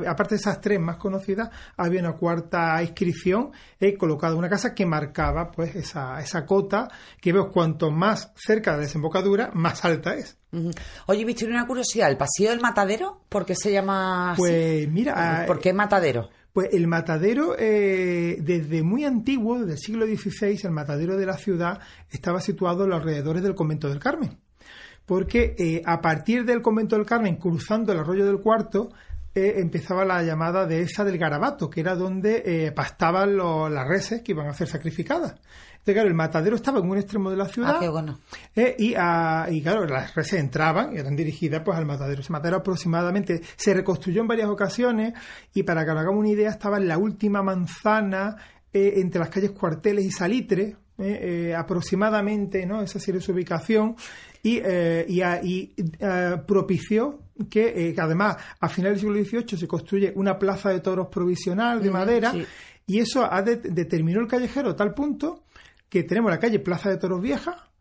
aparte 0.07 0.35
de 0.35 0.39
esas 0.39 0.61
tres 0.61 0.79
más 0.79 0.97
conocidas, 0.97 1.49
había 1.77 1.99
una 1.99 2.13
cuarta 2.13 2.81
inscripción 2.81 3.51
eh, 3.79 3.97
colocada 3.97 4.33
en 4.33 4.39
una 4.39 4.49
casa 4.49 4.73
que 4.73 4.85
marcaba 4.85 5.51
pues 5.51 5.75
esa, 5.75 6.19
esa 6.21 6.45
cota 6.45 6.89
que 7.19 7.33
veo 7.33 7.51
cuanto 7.51 7.91
más 7.91 8.31
cerca 8.35 8.71
de 8.71 8.77
la 8.77 8.83
desembocadura, 8.83 9.51
más 9.53 9.83
alta 9.85 10.15
es. 10.15 10.37
Oye, 11.07 11.25
viste 11.25 11.45
una 11.45 11.67
curiosidad, 11.67 12.09
¿el 12.09 12.17
pasillo 12.17 12.51
del 12.51 12.61
matadero? 12.61 13.21
¿Por 13.27 13.45
qué 13.45 13.55
se 13.55 13.71
llama 13.73 14.31
así? 14.31 14.41
Pues 14.41 14.87
mira, 14.89 15.43
¿Por 15.45 15.59
qué 15.59 15.73
matadero? 15.73 16.29
Pues 16.55 16.69
el 16.71 16.87
matadero, 16.87 17.57
eh, 17.59 18.37
desde 18.39 18.81
muy 18.81 19.03
antiguo, 19.03 19.59
desde 19.59 19.73
el 19.73 19.77
siglo 19.77 20.05
XVI, 20.05 20.57
el 20.63 20.71
matadero 20.71 21.17
de 21.17 21.25
la 21.25 21.37
ciudad 21.37 21.81
estaba 22.09 22.39
situado 22.39 22.85
en 22.85 22.91
los 22.91 23.01
alrededores 23.01 23.43
del 23.43 23.55
convento 23.55 23.89
del 23.89 23.99
Carmen. 23.99 24.39
Porque 25.05 25.55
eh, 25.57 25.81
a 25.85 26.01
partir 26.01 26.45
del 26.45 26.61
convento 26.61 26.95
del 26.95 27.05
Carmen, 27.05 27.35
cruzando 27.35 27.91
el 27.93 27.99
arroyo 27.99 28.25
del 28.25 28.39
Cuarto, 28.39 28.89
eh, 29.35 29.55
empezaba 29.57 30.05
la 30.05 30.23
llamada 30.23 30.65
de 30.65 30.81
esa 30.81 31.03
del 31.03 31.17
Garabato, 31.17 31.69
que 31.69 31.81
era 31.81 31.95
donde 31.95 32.41
eh, 32.45 32.71
pastaban 32.71 33.35
los- 33.35 33.69
las 33.69 33.87
reses 33.87 34.21
que 34.21 34.31
iban 34.31 34.47
a 34.47 34.53
ser 34.53 34.67
sacrificadas. 34.67 35.31
Entonces, 35.31 35.93
claro, 36.01 36.07
el 36.07 36.15
matadero 36.15 36.55
estaba 36.55 36.79
en 36.79 36.89
un 36.89 36.97
extremo 36.97 37.29
de 37.29 37.37
la 37.37 37.45
ciudad. 37.45 37.75
Ah, 37.75 37.79
qué 37.79 37.89
bueno. 37.89 38.17
Eh, 38.55 38.75
y, 38.79 38.95
ah, 38.97 39.45
y 39.51 39.61
claro, 39.61 39.85
las 39.85 40.15
reses 40.15 40.39
entraban, 40.39 40.97
eran 40.97 41.15
dirigidas 41.15 41.61
pues 41.63 41.77
al 41.77 41.85
matadero. 41.85 42.21
Ese 42.21 42.31
matadero 42.31 42.57
aproximadamente 42.57 43.41
se 43.55 43.73
reconstruyó 43.75 44.21
en 44.21 44.27
varias 44.27 44.47
ocasiones 44.49 45.13
y 45.53 45.61
para 45.61 45.83
que 45.85 45.91
nos 45.91 45.99
hagamos 45.99 46.21
una 46.21 46.29
idea 46.29 46.49
estaba 46.49 46.77
en 46.77 46.87
la 46.87 46.97
última 46.97 47.43
manzana 47.43 48.37
eh, 48.73 48.93
entre 48.97 49.19
las 49.19 49.29
calles 49.29 49.51
Cuarteles 49.51 50.03
y 50.05 50.11
Salitre, 50.11 50.75
eh, 50.97 51.49
eh, 51.51 51.55
aproximadamente, 51.55 52.65
¿no? 52.65 52.81
Esa 52.81 52.99
sería 52.99 53.21
su 53.21 53.31
ubicación 53.33 53.95
y, 54.45 54.61
eh, 54.63 55.05
y, 55.09 55.21
a- 55.21 55.41
y, 55.43 55.73
eh, 55.99 56.37
propició 56.45 57.19
que, 57.49 57.89
eh, 57.89 57.93
que 57.95 58.01
además 58.01 58.37
a 58.59 58.69
finales 58.69 59.01
del 59.01 59.13
siglo 59.25 59.41
XVIII 59.43 59.57
se 59.59 59.67
construye 59.67 60.13
una 60.15 60.37
plaza 60.37 60.69
de 60.69 60.79
toros 60.81 61.07
provisional 61.07 61.81
de 61.81 61.89
madera 61.89 62.31
sí. 62.31 62.45
y 62.85 62.99
eso 62.99 63.25
ha 63.29 63.41
de- 63.41 63.57
determinó 63.57 64.21
el 64.21 64.27
callejero 64.27 64.69
a 64.69 64.75
tal 64.75 64.93
punto 64.93 65.43
que 65.89 66.03
tenemos 66.03 66.29
la 66.29 66.39
calle 66.39 66.59
Plaza 66.59 66.89
de 66.89 66.97
Toros 66.97 67.21
Vieja, 67.21 67.71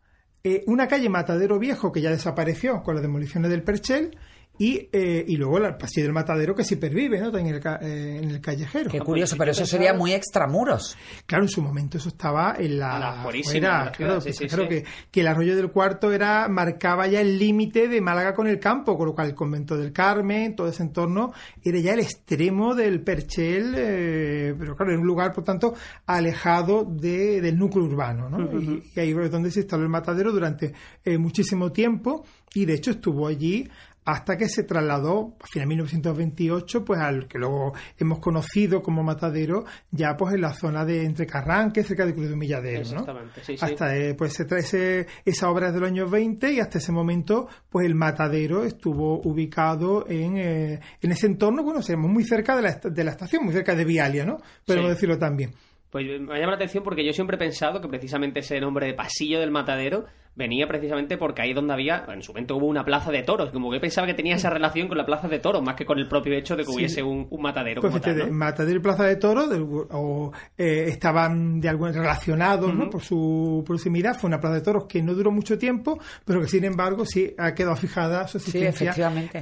eh, 0.43 0.63
una 0.67 0.87
calle 0.87 1.07
Matadero 1.09 1.59
Viejo 1.59 1.91
que 1.91 2.01
ya 2.01 2.09
desapareció 2.09 2.81
con 2.81 2.95
las 2.95 3.01
demoliciones 3.03 3.51
del 3.51 3.61
Perchel 3.63 4.17
y, 4.57 4.87
eh, 4.91 5.25
y 5.27 5.35
luego 5.37 5.57
el 5.57 5.75
pasillo 5.75 6.05
del 6.05 6.13
Matadero 6.13 6.55
que 6.55 6.63
sí 6.63 6.75
pervive 6.77 7.19
¿no? 7.19 7.35
en, 7.37 7.47
el, 7.47 7.57
eh, 7.81 8.19
en 8.23 8.29
el 8.29 8.41
callejero. 8.41 8.89
Qué 8.89 8.97
pues, 8.99 9.05
curioso, 9.07 9.35
pero 9.37 9.51
eso 9.51 9.65
sería 9.65 9.93
muy 9.93 10.13
extramuros. 10.13 10.97
Claro, 11.25 11.43
en 11.43 11.49
su 11.49 11.61
momento 11.61 11.97
eso 11.97 12.09
estaba 12.09 12.55
en 12.57 12.79
la, 12.79 12.99
la 12.99 13.13
fuera, 13.23 13.91
claro, 13.91 14.21
sí, 14.21 14.27
pues, 14.29 14.37
sí, 14.37 14.47
claro 14.47 14.63
sí. 14.63 14.69
Que, 14.69 14.85
que 15.11 15.21
el 15.21 15.27
arroyo 15.27 15.55
del 15.55 15.71
cuarto 15.71 16.11
era 16.11 16.47
marcaba 16.47 17.07
ya 17.07 17.21
el 17.21 17.37
límite 17.37 17.87
de 17.87 18.01
Málaga 18.01 18.33
con 18.33 18.47
el 18.47 18.59
campo, 18.59 18.97
con 18.97 19.07
lo 19.07 19.13
cual 19.15 19.27
el 19.27 19.35
convento 19.35 19.75
del 19.77 19.91
Carmen, 19.91 20.55
todo 20.55 20.67
ese 20.69 20.83
entorno 20.83 21.33
era 21.63 21.79
ya 21.79 21.93
el 21.93 21.99
extremo 21.99 22.75
del 22.75 23.01
Perchel, 23.01 23.73
eh, 23.77 24.55
pero 24.57 24.75
claro, 24.75 24.91
era 24.91 25.01
un 25.01 25.07
lugar 25.07 25.33
por 25.33 25.43
tanto 25.43 25.73
alejado 26.05 26.85
de- 26.85 27.41
del 27.41 27.57
núcleo 27.57 27.85
urbano, 27.85 28.29
¿no? 28.29 28.59
y, 28.59 28.83
y 28.95 28.99
ahí 28.99 29.11
es 29.11 29.31
donde 29.31 29.51
se 29.51 29.61
instaló 29.61 29.83
el 29.83 29.89
matadero 29.89 30.31
durante 30.31 30.73
eh, 31.03 31.17
muchísimo 31.17 31.71
tiempo 31.71 32.25
y 32.53 32.65
de 32.65 32.73
hecho 32.75 32.91
estuvo 32.91 33.27
allí 33.27 33.67
hasta 34.05 34.37
que 34.37 34.47
se 34.47 34.63
trasladó 34.63 35.35
a 35.41 35.47
finales 35.47 35.67
de 35.69 35.75
1928 35.75 36.85
pues 36.85 36.99
al 36.99 37.27
que 37.27 37.37
luego 37.39 37.73
hemos 37.97 38.19
conocido 38.19 38.81
como 38.81 39.03
matadero 39.03 39.65
ya 39.91 40.15
pues 40.15 40.33
en 40.35 40.41
la 40.41 40.53
zona 40.53 40.85
de 40.85 41.03
entre 41.03 41.25
Carranque 41.25 41.83
cerca 41.83 42.05
de 42.05 42.13
Cruz 42.13 42.27
de 42.27 42.33
Humilladero 42.35 42.79
¿no? 42.83 42.99
Exactamente, 42.99 43.43
sí, 43.43 43.57
sí. 43.57 43.65
hasta 43.65 43.95
eh, 43.97 44.13
pues 44.13 44.33
se 44.33 44.45
trae 44.45 44.61
ese- 44.61 45.07
esa 45.25 45.49
obra 45.49 45.67
es 45.67 45.73
de 45.73 45.79
los 45.79 45.89
años 45.89 46.09
20 46.11 46.51
y 46.53 46.59
hasta 46.59 46.77
ese 46.77 46.91
momento 46.91 47.47
pues 47.69 47.85
el 47.85 47.95
matadero 47.95 48.63
estuvo 48.63 49.21
ubicado 49.21 50.05
en, 50.07 50.37
eh, 50.37 50.79
en 51.01 51.11
ese 51.11 51.27
entorno 51.27 51.63
bueno 51.63 51.81
seremos 51.81 52.11
muy 52.11 52.23
cerca 52.23 52.55
de 52.55 52.61
la, 52.61 52.75
de 52.75 53.03
la 53.03 53.11
estación 53.11 53.43
muy 53.43 53.53
cerca 53.53 53.75
de 53.75 53.85
Vialia 53.85 54.25
¿no? 54.25 54.37
podemos 54.65 54.87
Sí. 54.89 54.93
decirlo 54.95 55.17
también 55.17 55.51
Pues 55.89 56.05
me 56.05 56.37
llama 56.39 56.51
la 56.51 56.55
atención 56.57 56.83
porque 56.83 57.05
yo 57.05 57.11
siempre 57.13 57.37
he 57.37 57.39
pensado 57.39 57.81
que 57.81 57.87
precisamente 57.87 58.39
ese 58.41 58.59
nombre 58.59 58.85
de 58.87 58.93
pasillo 58.93 59.39
del 59.39 59.49
matadero 59.51 60.05
venía 60.35 60.67
precisamente 60.67 61.17
porque 61.17 61.41
ahí 61.41 61.53
donde 61.53 61.73
había, 61.73 62.05
en 62.09 62.21
su 62.21 62.33
momento 62.33 62.57
hubo 62.57 62.65
una 62.67 62.83
plaza 62.83 63.09
de 63.11 63.23
toros, 63.23 63.51
como 63.51 63.71
que 63.71 63.79
pensaba 63.79 64.05
que 64.05 64.13
tenía 64.13 64.35
esa 64.35 64.49
relación 64.49 64.87
con 64.87 64.97
la 64.97 65.05
plaza 65.05 65.27
de 65.27 65.39
toros, 65.39 65.63
más 65.63 65.75
que 65.75 65.85
con 65.85 65.97
el 65.97 66.07
propio 66.07 66.33
hecho 66.33 66.55
de 66.55 66.63
que 66.63 66.69
Sí. 66.71 66.75
hubiese 66.75 67.03
un, 67.03 67.27
un 67.29 67.41
matadero 67.41 67.79
Pues 67.81 67.91
como 67.91 68.01
tal, 68.01 68.13
fíjate, 68.15 68.31
¿no? 68.31 68.37
Matadero 68.37 68.77
y 68.77 68.81
Plaza 68.81 69.05
de 69.05 69.15
Toros 69.15 69.49
o, 69.91 70.31
eh, 70.57 70.85
estaban 70.87 71.61
de 71.61 71.69
algún 71.69 71.93
relacionados 71.93 72.73
¿no? 72.73 72.89
Por 72.89 73.01
su 73.01 73.63
proximidad. 73.65 74.17
Fue 74.17 74.27
una 74.27 74.39
Plaza 74.39 74.55
de 74.55 74.61
Toros 74.61 74.85
que 74.87 75.01
no 75.01 75.13
duró 75.13 75.31
mucho 75.31 75.57
tiempo, 75.57 75.99
pero 76.25 76.41
que 76.41 76.47
sin 76.47 76.63
embargo 76.65 77.05
sí 77.05 77.33
ha 77.37 77.53
quedado 77.53 77.75
fijada 77.77 78.27
su 78.27 78.37
existencia 78.37 78.93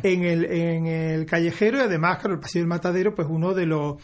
en, 0.03 0.23
el, 0.23 0.45
en 0.45 0.85
el 0.85 1.25
callejero 1.25 1.77
y 1.79 1.81
además, 1.81 2.17
claro, 2.19 2.35
el 2.35 2.39
Pasillo 2.39 2.61
del 2.63 2.69
Matadero, 2.69 3.15
pues 3.15 3.27
uno 3.29 3.53
de 3.53 3.65
los 3.65 3.95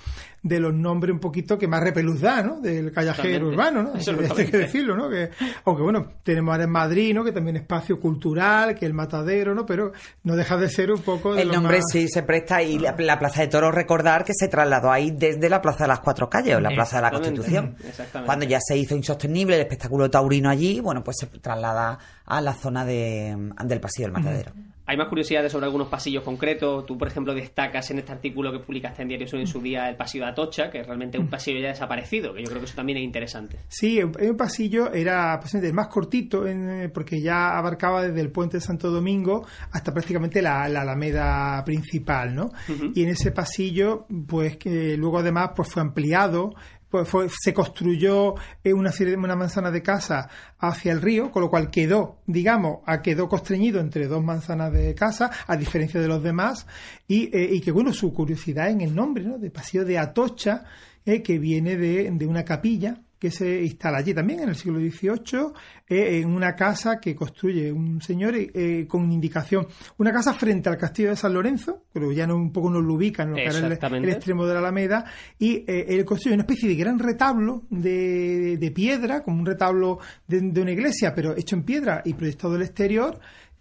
de 0.41 0.59
los 0.59 0.73
nombres 0.73 1.13
un 1.13 1.19
poquito 1.19 1.57
que 1.57 1.67
más 1.67 1.81
repeluz 1.83 2.21
da, 2.21 2.41
¿no? 2.41 2.59
Del 2.61 2.91
callejero 2.91 3.47
urbano, 3.49 3.83
¿no? 3.83 3.89
Hay 3.93 4.03
que- 4.03 4.09
hay 4.11 4.15
que 4.17 4.23
Absolutamente. 4.25 4.57
decirlo, 4.57 4.95
¿no? 4.95 5.09
Que, 5.09 5.29
aunque 5.65 5.83
bueno, 5.83 6.07
tenemos 6.23 6.51
ahora 6.53 6.63
en 6.63 6.69
Madrid, 6.71 7.13
¿no? 7.13 7.23
Que 7.23 7.31
también 7.31 7.57
espacio 7.57 7.99
cultural, 7.99 8.75
que 8.75 8.85
el 8.85 8.93
matadero, 8.93 9.53
¿no? 9.53 9.65
Pero 9.65 9.91
no 10.23 10.35
deja 10.35 10.57
de 10.57 10.69
ser 10.69 10.91
un 10.91 11.01
poco 11.01 11.33
de 11.35 11.41
El 11.41 11.47
lo 11.49 11.55
nombre 11.55 11.77
más- 11.79 11.85
sí 11.91 12.07
se 12.07 12.23
presta 12.23 12.61
y 12.63 12.79
la, 12.79 12.95
la 12.97 13.19
Plaza 13.19 13.41
de 13.41 13.47
Toros, 13.47 13.73
recordar 13.73 14.23
que 14.23 14.33
se 14.33 14.47
trasladó 14.47 14.91
ahí 14.91 15.11
desde 15.11 15.49
la 15.49 15.61
Plaza 15.61 15.83
de 15.83 15.89
las 15.89 15.99
Cuatro 15.99 16.29
Calles 16.29 16.55
o 16.55 16.59
la 16.59 16.69
Plaza 16.69 16.97
de 16.97 17.01
la 17.03 17.11
Constitución. 17.11 17.75
exactamente. 17.85 18.25
Cuando 18.25 18.45
ya 18.45 18.59
se 18.61 18.77
hizo 18.77 18.95
insostenible 18.95 19.55
el 19.55 19.61
espectáculo 19.61 20.09
taurino 20.09 20.49
allí, 20.49 20.79
bueno, 20.79 21.03
pues 21.03 21.17
se 21.19 21.27
traslada 21.27 21.97
a 22.29 22.39
la 22.41 22.53
zona 22.53 22.85
de, 22.85 23.35
del 23.65 23.79
Pasillo 23.81 24.05
del 24.07 24.13
Matadero. 24.13 24.51
Hay 24.85 24.97
más 24.97 25.07
curiosidades 25.07 25.51
sobre 25.51 25.67
algunos 25.67 25.87
pasillos 25.87 26.23
concretos. 26.23 26.83
Tú, 26.87 26.97
por 26.97 27.07
ejemplo, 27.07 27.35
destacas 27.35 27.91
en 27.91 27.99
este 27.99 28.11
artículo 28.11 28.51
que 28.51 28.57
publicaste 28.57 29.03
en 29.03 29.07
Diario 29.09 29.27
Sur 29.27 29.39
en 29.39 29.45
su 29.45 29.61
día 29.61 29.87
el 29.87 29.95
pasillo 29.95 30.23
de 30.25 30.31
Atocha, 30.31 30.71
que 30.71 30.79
es 30.79 30.87
realmente 30.87 31.19
un 31.19 31.27
pasillo 31.27 31.59
ya 31.59 31.67
desaparecido, 31.67 32.33
que 32.33 32.41
yo 32.41 32.47
creo 32.47 32.59
que 32.59 32.65
eso 32.65 32.75
también 32.75 32.97
es 32.97 33.03
interesante. 33.03 33.59
Sí, 33.67 33.99
el 33.99 34.35
pasillo 34.35 34.91
era 34.91 35.39
pues, 35.39 35.53
el 35.53 35.73
más 35.73 35.89
cortito 35.89 36.47
en- 36.47 36.69
eh, 36.85 36.89
porque 36.89 37.21
ya 37.21 37.55
abarcaba 37.55 38.01
desde 38.01 38.19
el 38.21 38.31
puente 38.31 38.57
de 38.57 38.61
Santo 38.61 38.89
Domingo 38.89 39.45
hasta 39.71 39.93
prácticamente 39.93 40.41
la, 40.41 40.67
la 40.67 40.81
alameda 40.81 41.63
principal, 41.63 42.33
¿no? 42.33 42.49
Y 42.95 43.03
en 43.03 43.09
ese 43.09 43.31
pasillo, 43.31 44.07
pues 44.27 44.57
que 44.57 44.97
luego 44.97 45.19
además 45.19 45.51
pues 45.55 45.69
fue 45.71 45.83
ampliado 45.83 46.55
pues 46.89 47.07
fue, 47.07 47.27
se 47.29 47.53
construyó 47.53 48.35
una, 48.65 48.91
una 49.17 49.35
manzana 49.35 49.71
de 49.71 49.81
casa 49.81 50.29
hacia 50.57 50.91
el 50.91 51.01
río, 51.01 51.31
con 51.31 51.41
lo 51.41 51.49
cual 51.49 51.69
quedó, 51.69 52.21
digamos, 52.25 52.79
quedó 53.03 53.27
constreñido 53.27 53.79
entre 53.79 54.07
dos 54.07 54.23
manzanas 54.23 54.71
de 54.71 54.95
casa, 54.95 55.31
a 55.47 55.55
diferencia 55.55 56.01
de 56.01 56.07
los 56.07 56.23
demás, 56.23 56.67
y, 57.07 57.35
eh, 57.35 57.49
y 57.51 57.61
que, 57.61 57.71
bueno, 57.71 57.93
su 57.93 58.13
curiosidad 58.13 58.69
en 58.69 58.81
el 58.81 58.95
nombre, 58.95 59.23
¿no? 59.23 59.37
De 59.37 59.51
Pasillo 59.51 59.85
de 59.85 59.97
Atocha, 59.97 60.65
eh, 61.05 61.21
que 61.21 61.39
viene 61.39 61.77
de, 61.77 62.09
de 62.11 62.27
una 62.27 62.43
capilla 62.43 63.01
que 63.19 63.31
se 63.31 63.61
instala 63.63 63.97
allí 63.97 64.13
también 64.13 64.39
en 64.39 64.49
el 64.49 64.55
siglo 64.55 64.79
XVIII, 64.79 65.51
eh, 65.87 66.21
en 66.21 66.33
una 66.33 66.55
casa 66.55 66.99
que 66.99 67.13
construye 67.13 67.71
un 67.71 68.01
señor 68.01 68.33
eh, 68.35 68.85
con 68.87 69.11
indicación. 69.11 69.67
Una 69.97 70.13
casa 70.13 70.33
frente 70.33 70.69
al 70.69 70.77
castillo 70.77 71.09
de 71.09 71.17
San 71.17 71.33
Lorenzo, 71.33 71.83
pero 71.91 72.11
ya 72.13 72.25
no, 72.25 72.37
un 72.37 72.53
poco 72.53 72.69
nos 72.69 72.83
lo 72.83 72.93
ubican 72.93 73.27
en 73.27 73.31
lo 73.31 73.35
que 73.37 73.57
era 73.57 73.97
el, 73.97 74.09
extremo 74.09 74.45
de 74.45 74.53
la 74.53 74.59
Alameda, 74.59 75.05
y 75.37 75.65
eh, 75.67 75.85
él 75.89 76.05
construye 76.05 76.35
una 76.35 76.43
especie 76.43 76.69
de 76.69 76.75
gran 76.75 76.97
retablo 76.97 77.63
de, 77.69 78.57
de 78.57 78.71
piedra, 78.71 79.21
como 79.21 79.39
un 79.39 79.45
retablo 79.45 79.99
de, 80.25 80.39
de, 80.39 80.61
una 80.61 80.71
iglesia, 80.71 81.13
pero 81.13 81.35
hecho 81.35 81.57
en 81.57 81.63
piedra 81.63 82.01
y 82.05 82.13
proyectado 82.13 82.53
del 82.53 82.61
exterior, 82.61 83.19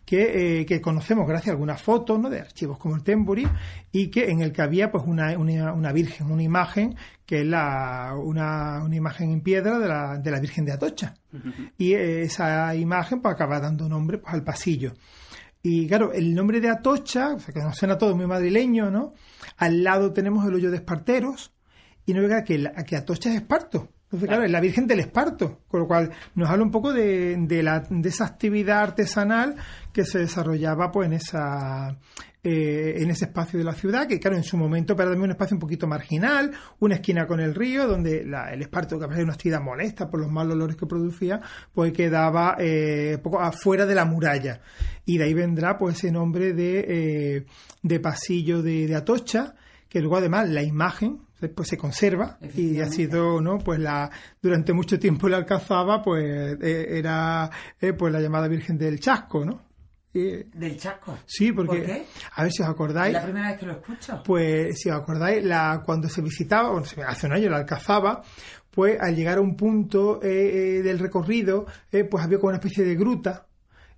que, 0.09 0.61
eh, 0.61 0.65
que, 0.65 0.81
conocemos 0.81 1.29
gracias 1.29 1.49
a 1.49 1.53
algunas 1.53 1.83
fotos 1.83 2.19
¿no? 2.19 2.31
de 2.31 2.41
archivos 2.41 2.79
como 2.79 2.97
el 2.97 3.03
Temburi 3.03 3.47
y 3.93 4.09
que 4.09 4.31
en 4.31 4.41
el 4.41 4.53
que 4.53 4.63
había 4.63 4.91
pues 4.91 5.05
una, 5.07 5.37
una, 5.37 5.75
una 5.75 5.93
virgen, 5.93 6.31
una 6.31 6.43
imagen 6.43 6.97
que 7.29 7.43
es 7.43 7.47
la, 7.47 8.15
una, 8.17 8.83
una, 8.83 8.97
imagen 8.97 9.31
en 9.31 9.43
piedra 9.43 9.79
de 9.79 9.87
la, 9.87 10.17
de 10.17 10.31
la 10.31 10.41
Virgen 10.41 10.65
de 10.65 10.73
Atocha. 10.73 11.15
Y 11.77 11.93
esa 11.93 12.75
imagen 12.75 13.21
pues 13.21 13.35
acaba 13.35 13.61
dando 13.61 13.87
nombre 13.87 14.17
pues, 14.17 14.33
al 14.33 14.43
pasillo. 14.43 14.95
Y 15.63 15.87
claro, 15.87 16.15
el 16.15 16.35
nombre 16.35 16.59
de 16.59 16.71
Atocha, 16.71 17.35
o 17.35 17.39
sea, 17.39 17.53
que 17.53 17.61
nos 17.61 17.77
suena 17.77 17.99
todo 17.99 18.17
muy 18.17 18.27
madrileño, 18.27 18.91
¿no? 18.91 19.13
Al 19.59 19.85
lado 19.85 20.15
tenemos 20.15 20.47
el 20.47 20.55
hoyo 20.55 20.71
de 20.71 20.79
Esparteros, 20.79 21.53
y 22.07 22.15
no 22.15 22.27
vea 22.27 22.45
que, 22.45 22.73
que 22.87 22.97
Atocha 22.97 23.29
es 23.29 23.37
Esparto. 23.37 23.91
Entonces, 24.09 24.29
claro, 24.29 24.45
es 24.45 24.51
la 24.51 24.61
Virgen 24.61 24.87
del 24.87 25.01
Esparto, 25.01 25.61
con 25.69 25.81
lo 25.81 25.87
cual 25.87 26.11
nos 26.35 26.49
habla 26.49 26.65
un 26.65 26.71
poco 26.71 26.95
de, 26.95 27.37
de, 27.37 27.63
la, 27.63 27.81
de 27.91 28.09
esa 28.09 28.25
actividad 28.25 28.81
artesanal 28.81 29.57
que 29.93 30.07
se 30.07 30.21
desarrollaba 30.21 30.91
pues 30.91 31.09
en 31.09 31.13
esa 31.13 31.99
eh, 32.43 33.03
en 33.03 33.11
ese 33.11 33.27
espacio 33.27 33.59
de 33.59 33.65
la 33.65 33.75
ciudad, 33.75 34.07
que 34.07 34.19
claro, 34.19 34.37
en 34.37 34.45
su 34.45 34.57
momento 34.57 34.95
era 34.95 35.07
también 35.07 35.25
un 35.25 35.31
espacio 35.33 35.57
un 35.57 35.61
poquito 35.61 35.87
marginal, 35.87 36.53
una 36.79 36.95
esquina 36.95 37.27
con 37.27 37.41
el 37.41 37.55
río, 37.55 37.87
donde 37.87 38.21
el 38.21 38.63
esparto, 38.63 38.99
que 38.99 39.05
era 39.05 39.23
una 39.23 39.35
actividad 39.35 39.61
molesta 39.61 40.09
por 40.09 40.21
los 40.21 40.31
malos 40.31 40.55
olores 40.55 40.77
que 40.77 40.87
producía, 40.87 41.41
pues 41.75 41.93
quedaba 41.93 42.57
eh, 42.59 43.19
poco 43.23 43.41
afuera 43.41 43.85
de 43.85 43.95
la 43.95 44.07
muralla. 44.07 44.61
Y 45.05 45.19
de 45.19 45.25
ahí 45.25 45.35
vendrá 45.35 45.77
pues 45.77 45.97
ese 45.97 46.11
nombre 46.11 46.55
de, 46.55 46.85
eh, 46.89 47.47
de 47.83 48.01
pasillo 48.01 48.63
de, 48.63 48.87
de 48.87 48.95
Atocha, 48.95 49.55
que 49.89 50.01
luego 50.01 50.17
además 50.17 50.49
la 50.49 50.63
imagen 50.63 51.28
pues 51.55 51.69
se 51.69 51.79
conserva 51.79 52.39
y 52.55 52.81
ha 52.81 52.89
sido 52.89 53.41
no 53.41 53.59
pues 53.59 53.79
la 53.79 54.11
durante 54.43 54.73
mucho 54.73 54.99
tiempo 54.99 55.29
la 55.29 55.37
alcanzaba 55.37 56.03
pues 56.03 56.59
eh, 56.61 56.99
era 56.99 57.51
eh, 57.81 57.93
pues 57.93 58.13
la 58.13 58.21
llamada 58.21 58.49
Virgen 58.49 58.77
del 58.77 58.99
Chasco 58.99 59.45
no 59.45 59.69
¿Del 60.11 60.77
Chasco? 60.77 61.17
Sí, 61.27 61.53
porque. 61.53 61.77
¿Por 61.77 61.87
qué? 61.87 62.07
A 62.35 62.43
ver 62.43 62.51
si 62.51 62.63
os 62.63 62.69
acordáis. 62.69 63.15
¿Es 63.15 63.21
la 63.21 63.23
primera 63.23 63.51
vez 63.51 63.61
que 63.61 63.67
lo 63.67 63.73
escucho? 63.73 64.23
Pues 64.25 64.81
si 64.81 64.91
os 64.91 64.97
acordáis, 64.97 65.45
la, 65.45 65.81
cuando 65.85 66.09
se 66.09 66.23
visitaba, 66.23 66.71
bueno, 66.71 66.87
hace 67.07 67.27
un 67.29 67.35
año 67.35 67.49
la 67.49 67.59
alcanzaba, 67.59 68.23
pues 68.69 68.99
al 69.01 69.15
llegar 69.15 69.39
a 69.39 69.43
un 69.43 69.55
punto 69.55 70.19
eh, 70.21 70.81
del 70.83 70.99
recorrido, 70.99 71.67
pues 72.11 72.25
había 72.25 72.39
como 72.39 72.49
una 72.49 72.57
especie 72.57 72.85
de 72.85 72.97
gruta 72.97 73.48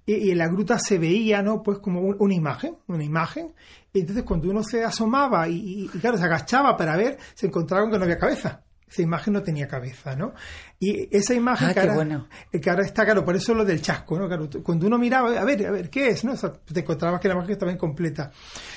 y, 0.07 0.31
en 0.31 0.39
la 0.39 0.49
gruta 0.49 0.79
se 0.79 0.99
veía, 0.99 1.43
¿no? 1.43 1.63
Pues 1.63 1.79
como 1.79 2.01
una 2.01 2.35
imagen, 2.35 2.77
una 2.87 3.05
imagen. 3.05 3.55
Y 3.93 4.01
entonces 4.01 4.25
cuando 4.25 4.49
uno 4.51 4.63
se 4.63 4.85
asomaba 4.85 5.49
y, 5.49 5.89
claro, 6.01 6.17
se 6.17 6.25
agachaba 6.25 6.77
para 6.77 6.97
ver, 6.97 7.19
se 7.35 7.47
encontraba 7.47 7.83
con 7.83 7.93
que 7.93 7.99
no 7.99 8.05
había 8.05 8.19
cabeza. 8.19 8.63
Esa 8.89 9.03
imagen 9.03 9.35
no 9.35 9.43
tenía 9.43 9.69
cabeza, 9.69 10.17
¿no? 10.17 10.35
Y 10.81 11.17
esa 11.17 11.33
imagen 11.33 11.69
ah, 11.69 11.75
que, 11.75 11.81
ahora, 11.81 11.95
bueno. 11.95 12.29
que, 12.51 12.71
ahora, 12.71 12.85
está, 12.85 13.05
claro, 13.05 13.25
por 13.25 13.37
eso 13.37 13.55
lo 13.55 13.65
del 13.65 13.81
chasco, 13.81 14.19
¿no? 14.19 14.27
Claro, 14.27 14.49
cuando 14.65 14.89
uno 14.89 14.99
miraba, 14.99 15.41
a 15.41 15.45
ver, 15.45 15.65
a 15.65 15.71
ver, 15.71 15.91
¿qué 15.91 16.09
es? 16.09 16.25
¿no? 16.25 16.35
te 16.35 16.81
encontrabas 16.81 17.21
que 17.21 17.29
la 17.29 17.35
imagen 17.35 17.53
estaba 17.53 17.71
incompleta. 17.71 18.33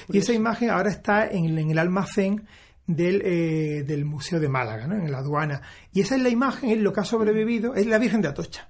Y 0.10 0.20
esa 0.20 0.34
imagen 0.34 0.70
ahora 0.70 0.92
está 0.92 1.26
en, 1.26 1.58
en 1.58 1.72
el 1.72 1.80
almacén 1.80 2.46
del, 2.86 3.24
eh, 3.26 3.84
del 3.88 4.06
Museo 4.06 4.40
de 4.40 4.50
Málaga, 4.50 4.86
¿no? 4.86 4.96
En 5.04 5.12
la 5.12 5.18
aduana. 5.18 5.64
Y 5.92 6.02
esa 6.02 6.16
es 6.16 6.22
la 6.22 6.30
imagen, 6.30 6.70
es 6.70 6.78
lo 6.78 6.94
que 6.94 7.00
ha 7.00 7.06
sobrevivido, 7.06 7.74
es 7.74 7.88
la 7.88 7.98
Virgen 7.98 8.22
de 8.22 8.28
Atocha 8.28 8.70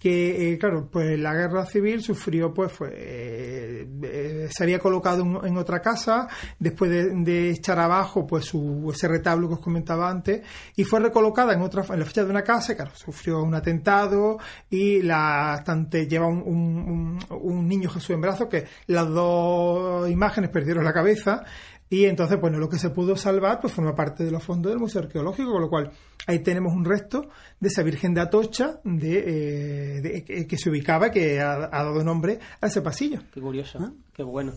que 0.00 0.52
eh, 0.52 0.58
claro 0.58 0.88
pues 0.90 1.18
la 1.18 1.34
guerra 1.34 1.66
civil 1.66 2.02
sufrió 2.02 2.54
pues 2.54 2.72
fue 2.72 2.90
eh, 2.94 4.48
se 4.50 4.62
había 4.64 4.78
colocado 4.78 5.44
en, 5.44 5.56
otra 5.58 5.80
casa 5.80 6.26
después 6.58 6.90
de, 6.90 7.50
echar 7.50 7.78
abajo 7.78 8.26
pues 8.26 8.46
su, 8.46 8.90
ese 8.94 9.08
retablo 9.08 9.46
que 9.48 9.54
os 9.54 9.60
comentaba 9.60 10.08
antes 10.08 10.40
y 10.74 10.84
fue 10.84 11.00
recolocada 11.00 11.52
en 11.52 11.60
otra 11.60 11.84
en 11.90 12.00
la 12.00 12.06
fecha 12.06 12.24
de 12.24 12.30
una 12.30 12.42
casa 12.42 12.74
claro 12.74 12.92
sufrió 12.94 13.42
un 13.42 13.54
atentado 13.54 14.38
y 14.70 15.02
la 15.02 15.62
tante 15.66 16.08
lleva 16.08 16.26
un, 16.26 16.38
un, 16.46 17.18
un 17.28 17.68
niño 17.68 17.90
Jesús 17.90 18.10
en 18.10 18.22
brazos 18.22 18.48
que 18.48 18.64
las 18.86 19.06
dos 19.06 20.08
imágenes 20.08 20.48
perdieron 20.48 20.82
la 20.82 20.94
cabeza 20.94 21.44
y 21.92 22.04
entonces, 22.04 22.40
bueno, 22.40 22.58
lo 22.58 22.68
que 22.68 22.78
se 22.78 22.90
pudo 22.90 23.16
salvar 23.16 23.60
pues 23.60 23.72
forma 23.72 23.96
parte 23.96 24.22
de 24.24 24.30
los 24.30 24.44
fondos 24.44 24.70
del 24.70 24.78
Museo 24.78 25.02
Arqueológico, 25.02 25.50
con 25.50 25.60
lo 25.60 25.68
cual 25.68 25.90
ahí 26.28 26.38
tenemos 26.38 26.72
un 26.72 26.84
resto 26.84 27.28
de 27.58 27.66
esa 27.66 27.82
Virgen 27.82 28.14
de 28.14 28.20
Atocha 28.20 28.78
de, 28.84 29.98
eh, 29.98 30.46
que, 30.46 30.56
se 30.56 30.70
ubicaba, 30.70 31.10
que 31.10 31.40
ha, 31.40 31.68
dado 31.68 32.04
nombre 32.04 32.38
a 32.60 32.68
ese 32.68 32.80
pasillo. 32.80 33.18
Qué 33.34 33.40
curioso, 33.40 33.80
¿Ah? 33.82 33.90
qué 34.14 34.22
bueno. 34.22 34.52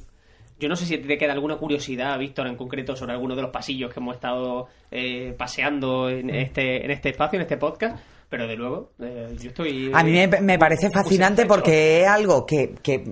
Yo 0.59 0.69
no 0.69 0.75
sé 0.75 0.85
si 0.85 0.95
te 0.99 1.17
queda 1.17 1.33
alguna 1.33 1.57
curiosidad, 1.57 2.19
Víctor, 2.19 2.45
en 2.45 2.55
concreto 2.55 2.95
sobre 2.95 3.13
alguno 3.13 3.35
de 3.35 3.41
los 3.41 3.49
pasillos 3.49 3.91
que 3.91 3.99
hemos 3.99 4.15
estado 4.15 4.67
eh, 4.91 5.33
paseando 5.35 6.09
en 6.09 6.29
este, 6.29 6.85
en 6.85 6.91
este 6.91 7.09
espacio, 7.09 7.37
en 7.37 7.41
este 7.41 7.57
podcast, 7.57 7.97
pero 8.33 8.47
de 8.47 8.55
luego, 8.55 8.93
eh, 8.99 9.35
yo 9.39 9.49
estoy... 9.49 9.91
A 9.93 10.03
mí 10.03 10.11
me, 10.41 10.57
parece 10.57 10.89
fascinante 10.89 11.45
porque 11.45 12.01
es 12.01 12.07
algo 12.07 12.47
que, 12.47 12.73
que, 12.81 13.03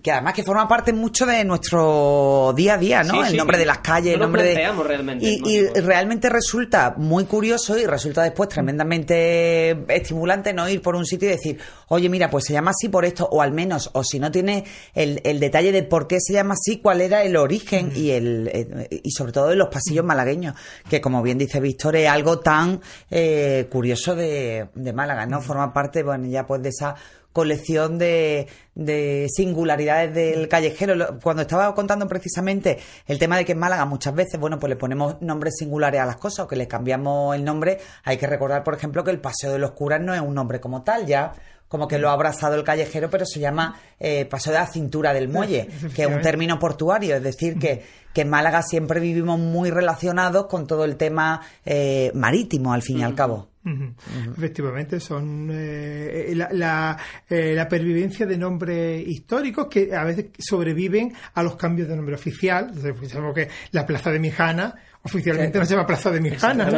que, 0.00 0.12
además 0.12 0.34
que 0.34 0.44
forma 0.44 0.68
parte 0.68 0.92
mucho 0.92 1.26
de 1.26 1.44
nuestro 1.44 2.52
día 2.54 2.74
a 2.74 2.78
día, 2.78 3.02
¿no? 3.02 3.24
el 3.24 3.36
nombre 3.36 3.58
de 3.58 3.66
las 3.66 3.78
calles, 3.78 4.14
el 4.14 4.20
nombre 4.20 4.44
de... 4.44 4.54
Realmente, 4.54 5.26
y, 5.26 5.42
y 5.44 5.66
realmente 5.80 6.28
resulta 6.28 6.94
muy 6.96 7.24
curioso 7.24 7.76
y 7.76 7.86
resulta 7.86 8.22
después 8.22 8.50
tremendamente 8.50 9.84
estimulante 9.88 10.52
no 10.52 10.68
ir 10.68 10.80
por 10.80 10.94
un 10.94 11.04
sitio 11.04 11.26
y 11.26 11.32
decir, 11.32 11.58
oye, 11.88 12.08
mira, 12.08 12.30
pues 12.30 12.44
se 12.44 12.52
llama 12.52 12.70
así 12.70 12.88
por 12.88 13.04
esto, 13.04 13.28
o 13.30 13.42
al 13.42 13.52
menos, 13.52 13.90
o 13.94 14.04
si 14.04 14.20
no 14.20 14.30
tiene 14.30 14.64
el, 14.94 15.20
el 15.24 15.40
detalle 15.40 15.72
de 15.72 15.82
por 15.82 16.06
qué 16.06 16.18
se 16.20 16.34
llama 16.34 16.54
así, 16.54 16.78
cuál 16.78 17.00
era 17.00 17.24
el 17.24 17.36
origen 17.36 17.92
y 17.94 18.10
el 18.10 18.48
eh, 18.52 19.00
y 19.02 19.10
sobre 19.10 19.32
todo 19.32 19.50
en 19.50 19.58
los 19.58 19.68
pasillos 19.68 20.04
malagueños, 20.04 20.54
que 20.88 21.00
como 21.00 21.22
bien 21.22 21.38
dice 21.38 21.60
Víctor, 21.60 21.96
es 21.96 22.08
algo 22.08 22.38
tan 22.38 22.80
eh, 23.10 23.66
curioso 23.70 24.14
de 24.14 24.67
de, 24.74 24.92
Málaga, 24.92 25.26
¿no? 25.26 25.40
Forma 25.40 25.72
parte, 25.72 26.02
bueno, 26.02 26.26
ya 26.26 26.46
pues 26.46 26.62
de 26.62 26.70
esa 26.70 26.94
colección 27.32 27.98
de, 27.98 28.48
de, 28.74 29.26
singularidades 29.34 30.14
del 30.14 30.48
callejero. 30.48 31.18
Cuando 31.22 31.42
estaba 31.42 31.74
contando 31.74 32.08
precisamente 32.08 32.78
el 33.06 33.18
tema 33.18 33.36
de 33.36 33.44
que 33.44 33.52
en 33.52 33.58
Málaga 33.58 33.84
muchas 33.84 34.14
veces, 34.14 34.40
bueno, 34.40 34.58
pues 34.58 34.70
le 34.70 34.76
ponemos 34.76 35.20
nombres 35.20 35.54
singulares 35.58 36.00
a 36.00 36.06
las 36.06 36.16
cosas 36.16 36.46
o 36.46 36.48
que 36.48 36.56
le 36.56 36.66
cambiamos 36.66 37.36
el 37.36 37.44
nombre, 37.44 37.78
hay 38.04 38.16
que 38.16 38.26
recordar, 38.26 38.64
por 38.64 38.74
ejemplo, 38.74 39.04
que 39.04 39.10
el 39.10 39.20
Paseo 39.20 39.52
de 39.52 39.58
los 39.58 39.72
Curas 39.72 40.00
no 40.00 40.14
es 40.14 40.20
un 40.20 40.34
nombre 40.34 40.60
como 40.60 40.82
tal, 40.82 41.06
ya 41.06 41.32
como 41.68 41.86
que 41.86 41.98
lo 41.98 42.08
ha 42.10 42.12
abrazado 42.12 42.54
el 42.54 42.64
callejero, 42.64 43.10
pero 43.10 43.24
se 43.24 43.40
llama 43.40 43.78
eh, 44.00 44.24
Paseo 44.24 44.52
de 44.52 44.58
la 44.58 44.66
Cintura 44.66 45.12
del 45.12 45.28
Muelle, 45.28 45.68
que 45.94 46.02
es 46.02 46.08
un 46.08 46.20
término 46.20 46.58
portuario, 46.58 47.16
es 47.16 47.22
decir, 47.22 47.58
que, 47.58 47.82
que 48.12 48.22
en 48.22 48.30
Málaga 48.30 48.62
siempre 48.62 49.00
vivimos 49.00 49.38
muy 49.38 49.70
relacionados 49.70 50.46
con 50.46 50.66
todo 50.66 50.84
el 50.84 50.96
tema 50.96 51.40
eh, 51.64 52.10
marítimo, 52.14 52.72
al 52.72 52.82
fin 52.82 52.98
y 52.98 53.02
al 53.02 53.14
cabo. 53.14 53.48
Efectivamente, 54.36 55.00
son 55.00 55.48
eh, 55.52 56.32
la, 56.34 56.96
eh, 57.28 57.54
la, 57.54 57.68
pervivencia 57.68 58.24
de 58.24 58.38
nombres 58.38 59.06
históricos 59.06 59.66
que 59.68 59.94
a 59.94 60.04
veces 60.04 60.26
sobreviven 60.38 61.12
a 61.34 61.42
los 61.42 61.56
cambios 61.56 61.88
de 61.88 61.96
nombre 61.96 62.14
oficial. 62.14 62.72
Sabemos 63.06 63.34
que 63.34 63.48
la 63.72 63.84
Plaza 63.84 64.10
de 64.10 64.20
Mijana 64.20 64.74
oficialmente 65.02 65.58
no 65.58 65.64
se 65.64 65.74
llama 65.74 65.86
Plaza 65.86 66.10
de 66.10 66.20
Mijana, 66.20 66.68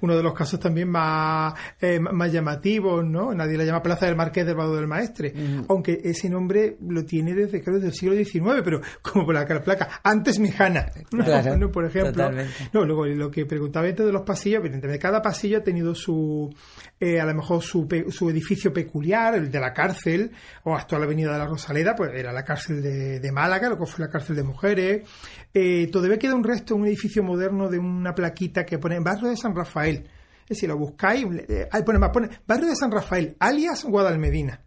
uno 0.00 0.16
de 0.16 0.22
los 0.22 0.34
casos 0.34 0.60
también 0.60 0.88
más, 0.88 1.54
eh, 1.80 1.98
más 1.98 2.32
llamativos, 2.32 3.04
¿no? 3.04 3.34
Nadie 3.34 3.56
la 3.56 3.64
llama 3.64 3.82
Plaza 3.82 4.06
del 4.06 4.16
Marqués 4.16 4.46
del 4.46 4.54
Vado 4.54 4.76
del 4.76 4.86
Maestre, 4.86 5.32
aunque 5.68 6.00
ese 6.04 6.28
nombre 6.28 6.76
lo 6.86 7.04
tiene 7.04 7.34
desde, 7.34 7.62
creo, 7.62 7.76
desde 7.76 7.88
el 7.88 7.94
siglo 7.94 8.14
XIX, 8.14 8.62
pero 8.64 8.80
como 9.02 9.24
por 9.24 9.34
la 9.34 9.46
placa, 9.46 10.00
antes 10.02 10.38
Mijana, 10.38 10.86
¿no? 11.10 11.70
por 11.72 11.84
ejemplo. 11.86 12.30
No, 12.72 12.84
luego 12.84 13.06
lo 13.06 13.30
que 13.30 13.46
preguntaba 13.46 13.86
de 13.86 14.12
los 14.12 14.22
pasillos, 14.22 14.60
evidentemente 14.60 14.98
cada 14.98 15.22
pasillo 15.22 15.58
ha 15.58 15.62
tenido 15.62 15.94
su, 15.94 16.52
eh, 16.98 17.20
a 17.20 17.26
lo 17.26 17.34
mejor 17.34 17.62
su, 17.62 17.86
su 18.10 18.30
edificio 18.30 18.72
peculiar, 18.72 19.34
el 19.34 19.50
de 19.50 19.60
la 19.60 19.72
cárcel, 19.72 20.32
o 20.64 20.74
hasta 20.74 20.98
la 20.98 21.04
Avenida 21.04 21.32
de 21.32 21.38
la 21.38 21.46
Rosaleda, 21.46 21.94
pues 21.94 22.10
era 22.14 22.32
la 22.32 22.44
cárcel 22.44 22.82
de, 22.82 23.32
Málaga, 23.32 23.68
lo 23.68 23.78
que 23.78 23.86
fue 23.86 24.04
la 24.04 24.10
cárcel 24.10 24.36
de 24.36 24.42
mujeres, 24.42 25.08
eh, 25.52 25.88
todavía 25.92 26.18
queda 26.18 26.34
un 26.34 26.44
resto, 26.44 26.74
un 26.74 26.86
edificio 26.86 27.22
moderno 27.22 27.68
de 27.68 27.78
una 27.78 28.14
plaquita 28.14 28.64
que 28.64 28.78
pone 28.78 28.98
Barrio 29.00 29.28
de 29.28 29.36
San 29.36 29.54
Rafael. 29.54 30.08
Decir, 30.48 30.68
lo 30.68 30.78
buscáis, 30.78 31.26
eh, 31.48 31.68
pone, 31.84 31.98
pone 32.08 32.30
Barrio 32.46 32.68
de 32.68 32.76
San 32.76 32.90
Rafael, 32.90 33.36
alias 33.40 33.84
Guadalmedina. 33.84 34.65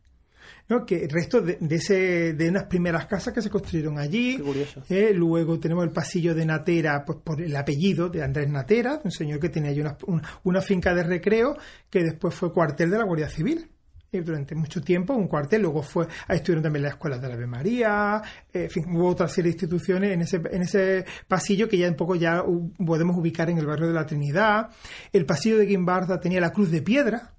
¿No? 0.69 0.85
que 0.85 1.07
restos 1.09 1.45
de, 1.45 1.57
de, 1.59 1.75
ese, 1.75 2.33
de 2.33 2.49
unas 2.49 2.63
primeras 2.65 3.05
casas 3.07 3.33
que 3.33 3.41
se 3.41 3.49
construyeron 3.49 3.99
allí. 3.99 4.37
Qué 4.37 4.43
curioso. 4.43 4.83
Eh, 4.89 5.11
luego 5.13 5.59
tenemos 5.59 5.83
el 5.83 5.91
pasillo 5.91 6.33
de 6.33 6.45
Natera, 6.45 7.03
pues 7.03 7.19
por 7.23 7.41
el 7.41 7.55
apellido 7.55 8.09
de 8.09 8.23
Andrés 8.23 8.49
Natera, 8.49 9.01
un 9.03 9.11
señor 9.11 9.39
que 9.39 9.49
tenía 9.49 9.71
allí 9.71 9.81
una, 9.81 9.97
una, 10.07 10.21
una 10.43 10.61
finca 10.61 10.93
de 10.93 11.03
recreo 11.03 11.57
que 11.89 12.03
después 12.03 12.33
fue 12.33 12.53
cuartel 12.53 12.89
de 12.89 12.97
la 12.97 13.03
Guardia 13.03 13.29
Civil 13.29 13.69
y 14.11 14.19
durante 14.21 14.55
mucho 14.55 14.81
tiempo 14.81 15.13
un 15.13 15.27
cuartel, 15.27 15.61
luego 15.61 15.83
fue, 15.83 16.07
ahí 16.27 16.37
estuvieron 16.37 16.63
también 16.63 16.83
las 16.83 16.93
escuelas 16.93 17.21
de 17.21 17.27
la 17.27 17.35
Ave 17.35 17.47
María, 17.47 18.21
eh, 18.51 18.63
en 18.63 18.69
fin, 18.69 18.85
hubo 18.95 19.07
otra 19.07 19.27
serie 19.27 19.51
de 19.51 19.55
instituciones 19.55 20.11
en 20.11 20.21
ese, 20.21 20.41
en 20.51 20.61
ese 20.61 21.05
pasillo 21.27 21.69
que 21.69 21.77
ya 21.77 21.87
un 21.87 21.95
poco 21.95 22.15
ya 22.15 22.43
podemos 22.85 23.17
ubicar 23.17 23.49
en 23.49 23.59
el 23.59 23.65
barrio 23.65 23.87
de 23.87 23.93
la 23.93 24.05
Trinidad. 24.05 24.69
El 25.13 25.25
pasillo 25.25 25.57
de 25.57 25.65
Guimbarda 25.65 26.19
tenía 26.19 26.41
la 26.41 26.51
cruz 26.51 26.71
de 26.71 26.81
piedra, 26.81 27.33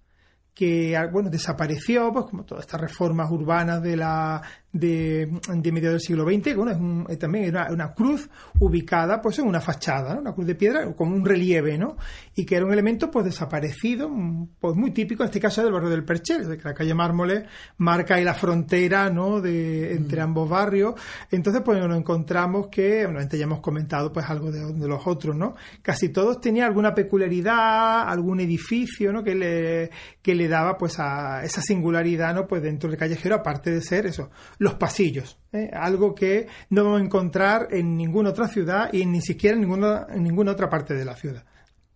que 0.61 0.95
bueno 1.11 1.31
desapareció 1.31 2.13
pues 2.13 2.27
como 2.27 2.45
todas 2.45 2.67
estas 2.67 2.83
reformas 2.83 3.31
urbanas 3.31 3.81
de 3.83 3.97
la 3.97 4.43
de, 4.73 5.29
de 5.49 5.73
mediados 5.73 5.95
del 5.95 6.01
siglo 6.01 6.25
XX, 6.25 6.55
bueno, 6.55 6.71
es 6.71 6.79
un, 6.79 7.07
también 7.19 7.47
era 7.47 7.67
una, 7.67 7.73
una, 7.73 7.95
cruz 7.95 8.29
ubicada 8.61 9.21
pues 9.21 9.39
en 9.41 9.47
una 9.47 9.61
fachada, 9.61 10.15
¿no? 10.15 10.21
una 10.21 10.33
cruz 10.33 10.47
de 10.47 10.55
piedra 10.55 10.93
como 10.95 11.15
un 11.15 11.25
relieve, 11.25 11.77
¿no? 11.77 11.97
Y 12.37 12.47
que 12.47 12.57
era 12.57 12.65
un 12.65 12.73
elemento 12.73 13.11
pues 13.11 13.25
desaparecido, 13.25 14.09
pues 14.61 14.77
muy 14.77 14.93
típico 14.93 15.25
en 15.25 15.29
este 15.29 15.41
caso 15.41 15.63
del 15.65 15.73
barrio 15.73 15.91
del 15.91 16.05
Perchel, 16.05 16.49
de 16.49 16.57
que 16.57 16.69
la 16.69 16.75
calle 16.75 16.95
Mármoles 16.95 17.45
marca 17.79 18.15
ahí 18.15 18.25
la 18.25 18.35
frontera, 18.35 19.11
¿no? 19.11 19.41
De, 19.41 19.93
entre 19.95 20.21
ambos 20.21 20.49
barrios. 20.49 20.95
Entonces 21.31 21.63
pues 21.65 21.85
nos 21.85 21.99
encontramos 21.99 22.69
que, 22.69 23.05
bueno, 23.05 23.21
antes 23.21 23.39
ya 23.39 23.45
hemos 23.45 23.61
comentado 23.61 24.13
pues 24.13 24.29
algo 24.31 24.53
de, 24.53 24.73
de, 24.73 24.89
los 24.89 25.05
otros, 25.05 25.35
¿no? 25.35 25.57
Casi 25.83 26.11
todos 26.11 26.41
tenían 26.41 26.67
alguna 26.67 26.95
peculiaridad, 26.95 28.09
algún 28.09 28.39
edificio, 28.41 29.13
¿no? 29.13 29.25
Que 29.25 29.35
le, 29.35 29.91
que 30.23 30.35
le 30.37 30.47
daba 30.47 30.79
pues 30.79 31.01
a 31.01 31.45
esa 31.45 31.61
singularidad, 31.61 32.35
¿no? 32.35 32.47
Pues 32.47 32.63
dentro 32.63 32.89
del 32.89 32.99
callejero, 32.99 33.35
aparte 33.35 33.73
de 33.73 33.81
ser 33.81 34.07
eso, 34.07 34.31
los 34.61 34.75
pasillos, 34.75 35.39
¿eh? 35.55 35.71
algo 35.73 36.15
que 36.15 36.47
no 36.69 36.85
vamos 36.85 37.01
a 37.01 37.05
encontrar 37.05 37.69
en 37.71 37.97
ninguna 37.97 38.29
otra 38.29 38.47
ciudad 38.47 38.93
y 38.93 39.07
ni 39.07 39.23
siquiera 39.23 39.55
en 39.55 39.63
ninguna, 39.63 40.07
en 40.11 40.23
ninguna 40.23 40.53
otra 40.53 40.69
parte 40.69 40.93
de 40.93 41.03
la 41.07 41.17
ciudad. 41.17 41.45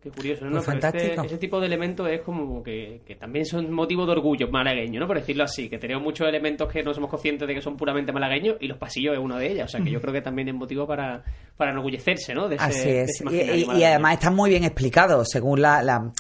Qué 0.03 0.11
curioso, 0.11 0.47
¿no? 0.47 0.53
Pues 0.53 0.65
fantástico. 0.65 1.05
Este, 1.05 1.27
ese 1.27 1.39
tipo 1.39 1.61
de 1.61 1.67
elementos 1.67 2.09
es 2.11 2.23
como 2.23 2.63
que, 2.63 3.03
que, 3.07 3.17
también 3.17 3.45
son 3.45 3.71
motivo 3.71 4.07
de 4.07 4.13
orgullo 4.13 4.49
malagueño, 4.49 4.99
¿no? 4.99 5.07
Por 5.07 5.19
decirlo 5.19 5.45
así, 5.45 5.69
que 5.69 5.77
tenemos 5.77 6.03
muchos 6.03 6.27
elementos 6.27 6.73
que 6.73 6.83
no 6.83 6.95
somos 6.95 7.11
conscientes 7.11 7.47
de 7.47 7.55
que 7.55 7.61
son 7.61 7.77
puramente 7.77 8.13
malagueños 8.13 8.57
y 8.61 8.67
los 8.67 8.79
pasillos 8.79 9.13
es 9.13 9.21
uno 9.21 9.37
de 9.37 9.53
ellos. 9.53 9.67
O 9.67 9.69
sea, 9.69 9.83
que 9.83 9.91
yo 9.91 10.01
creo 10.01 10.15
que 10.15 10.23
también 10.23 10.49
es 10.49 10.55
motivo 10.55 10.87
para, 10.87 11.23
para 11.59 11.71
enorgullecerse, 11.71 12.35
¿no? 12.35 12.49
De 12.49 12.57
ese, 12.57 12.65
así 12.65 12.89
es. 12.89 13.23
De 13.31 13.57
y, 13.57 13.79
y, 13.79 13.85
además 13.85 14.15
está 14.15 14.31
muy 14.31 14.49
bien 14.49 14.65
explicado, 14.65 15.23
según 15.27 15.61
la... 15.61 15.83
la... 15.83 16.13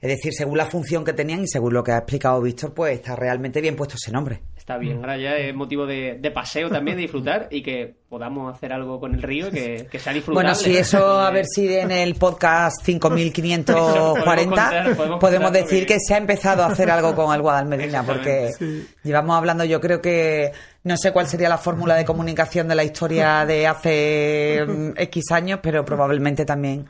Es 0.00 0.10
decir, 0.10 0.34
según 0.34 0.58
la 0.58 0.66
función 0.66 1.02
que 1.02 1.14
tenían 1.14 1.44
y 1.44 1.46
según 1.46 1.72
lo 1.72 1.82
que 1.82 1.92
ha 1.92 1.98
explicado 1.98 2.42
Víctor, 2.42 2.74
pues 2.74 2.96
está 2.96 3.16
realmente 3.16 3.62
bien 3.62 3.74
puesto 3.74 3.94
ese 3.94 4.12
nombre. 4.12 4.42
Está 4.64 4.78
bien, 4.78 4.96
ahora 4.96 5.18
ya 5.18 5.36
es 5.36 5.54
motivo 5.54 5.84
de, 5.84 6.16
de, 6.18 6.30
paseo 6.30 6.70
también, 6.70 6.96
de 6.96 7.02
disfrutar 7.02 7.48
y 7.50 7.62
que 7.62 7.96
podamos 8.08 8.54
hacer 8.54 8.72
algo 8.72 8.98
con 8.98 9.12
el 9.12 9.20
río 9.20 9.50
que, 9.50 9.86
que 9.90 9.98
sea 9.98 10.14
disfrutable. 10.14 10.48
Bueno, 10.48 10.54
si 10.54 10.74
eso, 10.74 11.20
a 11.20 11.30
ver 11.30 11.44
si 11.44 11.70
en 11.70 11.90
el 11.90 12.14
podcast 12.14 12.82
5540 12.82 14.14
podemos, 14.24 14.96
podemos, 14.96 15.20
podemos 15.20 15.52
decir 15.52 15.84
que... 15.84 15.96
que... 15.96 16.00
se 16.00 16.14
ha 16.14 16.16
empezado 16.16 16.62
a 16.62 16.68
hacer 16.68 16.90
algo 16.90 17.14
con 17.14 17.34
el 17.34 17.42
Guadalmedina, 17.42 18.04
porque 18.04 18.52
sí. 18.58 18.88
llevamos 19.02 19.36
hablando, 19.36 19.64
yo 19.64 19.82
creo 19.82 20.00
que 20.00 20.52
no 20.82 20.96
sé 20.96 21.12
cuál 21.12 21.28
sería 21.28 21.50
la 21.50 21.58
fórmula 21.58 21.94
de 21.96 22.06
comunicación 22.06 22.66
de 22.66 22.74
la 22.74 22.84
historia 22.84 23.44
de 23.44 23.66
hace 23.66 24.64
X 24.96 25.30
años, 25.30 25.60
pero 25.62 25.84
probablemente 25.84 26.46
también 26.46 26.86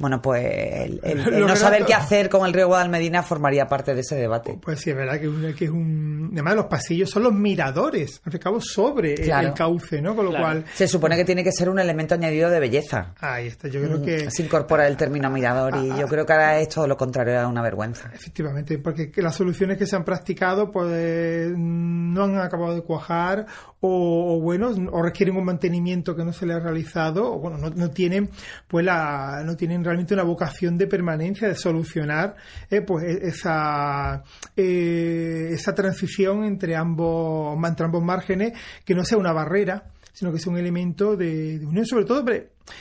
bueno, 0.00 0.22
pues 0.22 0.42
el, 0.42 1.00
el, 1.02 1.20
el 1.34 1.46
no 1.46 1.54
saber 1.54 1.84
qué 1.84 1.92
hacer 1.92 2.30
con 2.30 2.46
el 2.46 2.54
río 2.54 2.66
Guadalmedina 2.68 3.22
formaría 3.22 3.66
parte 3.66 3.94
de 3.94 4.00
ese 4.00 4.16
debate. 4.16 4.58
Pues 4.60 4.80
sí, 4.80 4.90
es 4.90 4.96
verdad 4.96 5.20
que, 5.20 5.28
un, 5.28 5.54
que 5.54 5.66
es 5.66 5.70
un... 5.70 6.30
Además, 6.32 6.56
los 6.56 6.66
pasillos 6.66 7.10
son 7.10 7.24
los 7.24 7.34
miradores, 7.34 8.22
al 8.24 8.32
fin 8.32 8.32
y 8.32 8.36
al 8.36 8.40
cabo, 8.40 8.60
sobre 8.62 9.14
claro. 9.14 9.48
el, 9.48 9.54
cauce, 9.54 10.00
¿no? 10.00 10.16
Con 10.16 10.24
lo 10.24 10.30
claro. 10.30 10.44
cual... 10.46 10.64
Se 10.74 10.88
supone 10.88 11.16
que 11.16 11.26
tiene 11.26 11.44
que 11.44 11.52
ser 11.52 11.68
un 11.68 11.78
elemento 11.78 12.14
añadido 12.14 12.48
de 12.48 12.60
belleza. 12.60 13.14
Ahí 13.20 13.48
está, 13.48 13.68
yo 13.68 13.82
creo 13.82 14.02
que... 14.02 14.30
Se 14.30 14.42
incorpora 14.42 14.86
el 14.86 14.96
término 14.96 15.28
mirador 15.28 15.76
y 15.84 15.90
ah, 15.90 15.98
yo 16.00 16.08
creo 16.08 16.24
que 16.24 16.32
ahora 16.32 16.58
es 16.60 16.70
todo 16.70 16.86
lo 16.86 16.96
contrario 16.96 17.38
a 17.38 17.46
una 17.46 17.60
vergüenza. 17.60 18.10
Efectivamente, 18.14 18.78
porque 18.78 19.12
las 19.16 19.36
soluciones 19.36 19.76
que 19.76 19.86
se 19.86 19.96
han 19.96 20.04
practicado 20.04 20.70
pues 20.70 21.52
no 21.54 22.24
han 22.24 22.38
acabado 22.38 22.74
de 22.74 22.82
cuajar 22.82 23.44
o, 23.80 24.36
o 24.36 24.40
bueno, 24.40 24.70
o 24.92 25.02
requieren 25.02 25.36
un 25.36 25.44
mantenimiento 25.44 26.16
que 26.16 26.24
no 26.24 26.32
se 26.32 26.46
le 26.46 26.54
ha 26.54 26.58
realizado 26.58 27.32
o 27.32 27.38
bueno, 27.38 27.58
no, 27.58 27.68
no 27.70 27.90
tienen 27.90 28.30
pues 28.66 28.84
la... 28.84 29.42
no 29.44 29.56
tienen 29.56 29.84
realmente 29.90 30.14
una 30.14 30.22
vocación 30.22 30.78
de 30.78 30.86
permanencia, 30.86 31.48
de 31.48 31.54
solucionar 31.54 32.36
eh, 32.70 32.80
pues 32.80 33.04
esa, 33.04 34.22
eh, 34.56 35.48
esa 35.52 35.74
transición 35.74 36.44
entre 36.44 36.76
ambos, 36.76 37.58
entre 37.66 37.84
ambos 37.84 38.02
márgenes, 38.02 38.52
que 38.84 38.94
no 38.94 39.04
sea 39.04 39.18
una 39.18 39.32
barrera, 39.32 39.84
sino 40.12 40.32
que 40.32 40.38
sea 40.38 40.52
un 40.52 40.58
elemento 40.58 41.16
de, 41.16 41.58
de 41.58 41.66
unión, 41.66 41.86
sobre 41.86 42.04
todo 42.04 42.24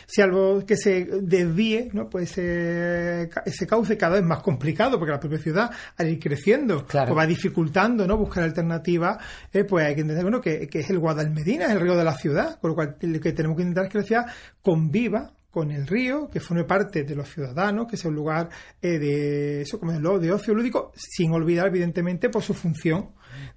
si 0.05 0.21
algo 0.21 0.65
que 0.65 0.75
se 0.75 1.05
desvíe, 1.21 1.89
¿no? 1.93 2.09
pues 2.09 2.31
ese, 2.31 3.29
ese 3.45 3.67
cauce 3.67 3.97
cada 3.97 4.15
vez 4.15 4.23
más 4.23 4.41
complicado, 4.41 4.97
porque 4.97 5.13
la 5.13 5.19
propia 5.19 5.39
ciudad 5.39 5.71
al 5.97 6.09
ir 6.09 6.19
creciendo, 6.19 6.85
claro. 6.85 7.13
pues 7.13 7.17
va 7.17 7.27
dificultando 7.27 8.05
¿no? 8.05 8.17
buscar 8.17 8.43
alternativas, 8.43 9.17
eh, 9.51 9.63
pues 9.63 9.85
hay 9.85 9.95
que 9.95 10.01
entender 10.01 10.23
bueno, 10.23 10.41
que, 10.41 10.67
que 10.67 10.79
es 10.79 10.89
el 10.89 10.99
Guadalmedina, 10.99 11.65
es 11.65 11.71
el 11.71 11.79
río 11.79 11.95
de 11.95 12.03
la 12.03 12.13
ciudad, 12.13 12.59
con 12.59 12.69
lo 12.71 12.75
cual 12.75 12.97
lo 13.01 13.19
que 13.19 13.33
tenemos 13.33 13.57
que 13.57 13.63
intentar 13.63 13.85
es 13.85 13.91
que 13.91 13.97
la 13.97 14.03
ciudad 14.03 14.25
conviva 14.61 15.33
con 15.51 15.71
el 15.71 15.87
río, 15.87 16.29
que 16.29 16.39
forme 16.39 16.63
parte 16.63 17.03
de 17.03 17.15
los 17.15 17.29
ciudadanos, 17.29 17.87
que 17.87 17.97
sea 17.97 18.09
un 18.09 18.15
lugar 18.15 18.49
eh, 18.81 18.99
de 18.99 19.61
eso, 19.61 19.79
como 19.79 19.91
de, 19.91 20.19
de 20.19 20.31
ocio 20.31 20.53
lúdico, 20.53 20.91
sin 20.95 21.31
olvidar, 21.31 21.67
evidentemente, 21.67 22.29
por 22.29 22.43
su 22.43 22.53
función 22.53 23.09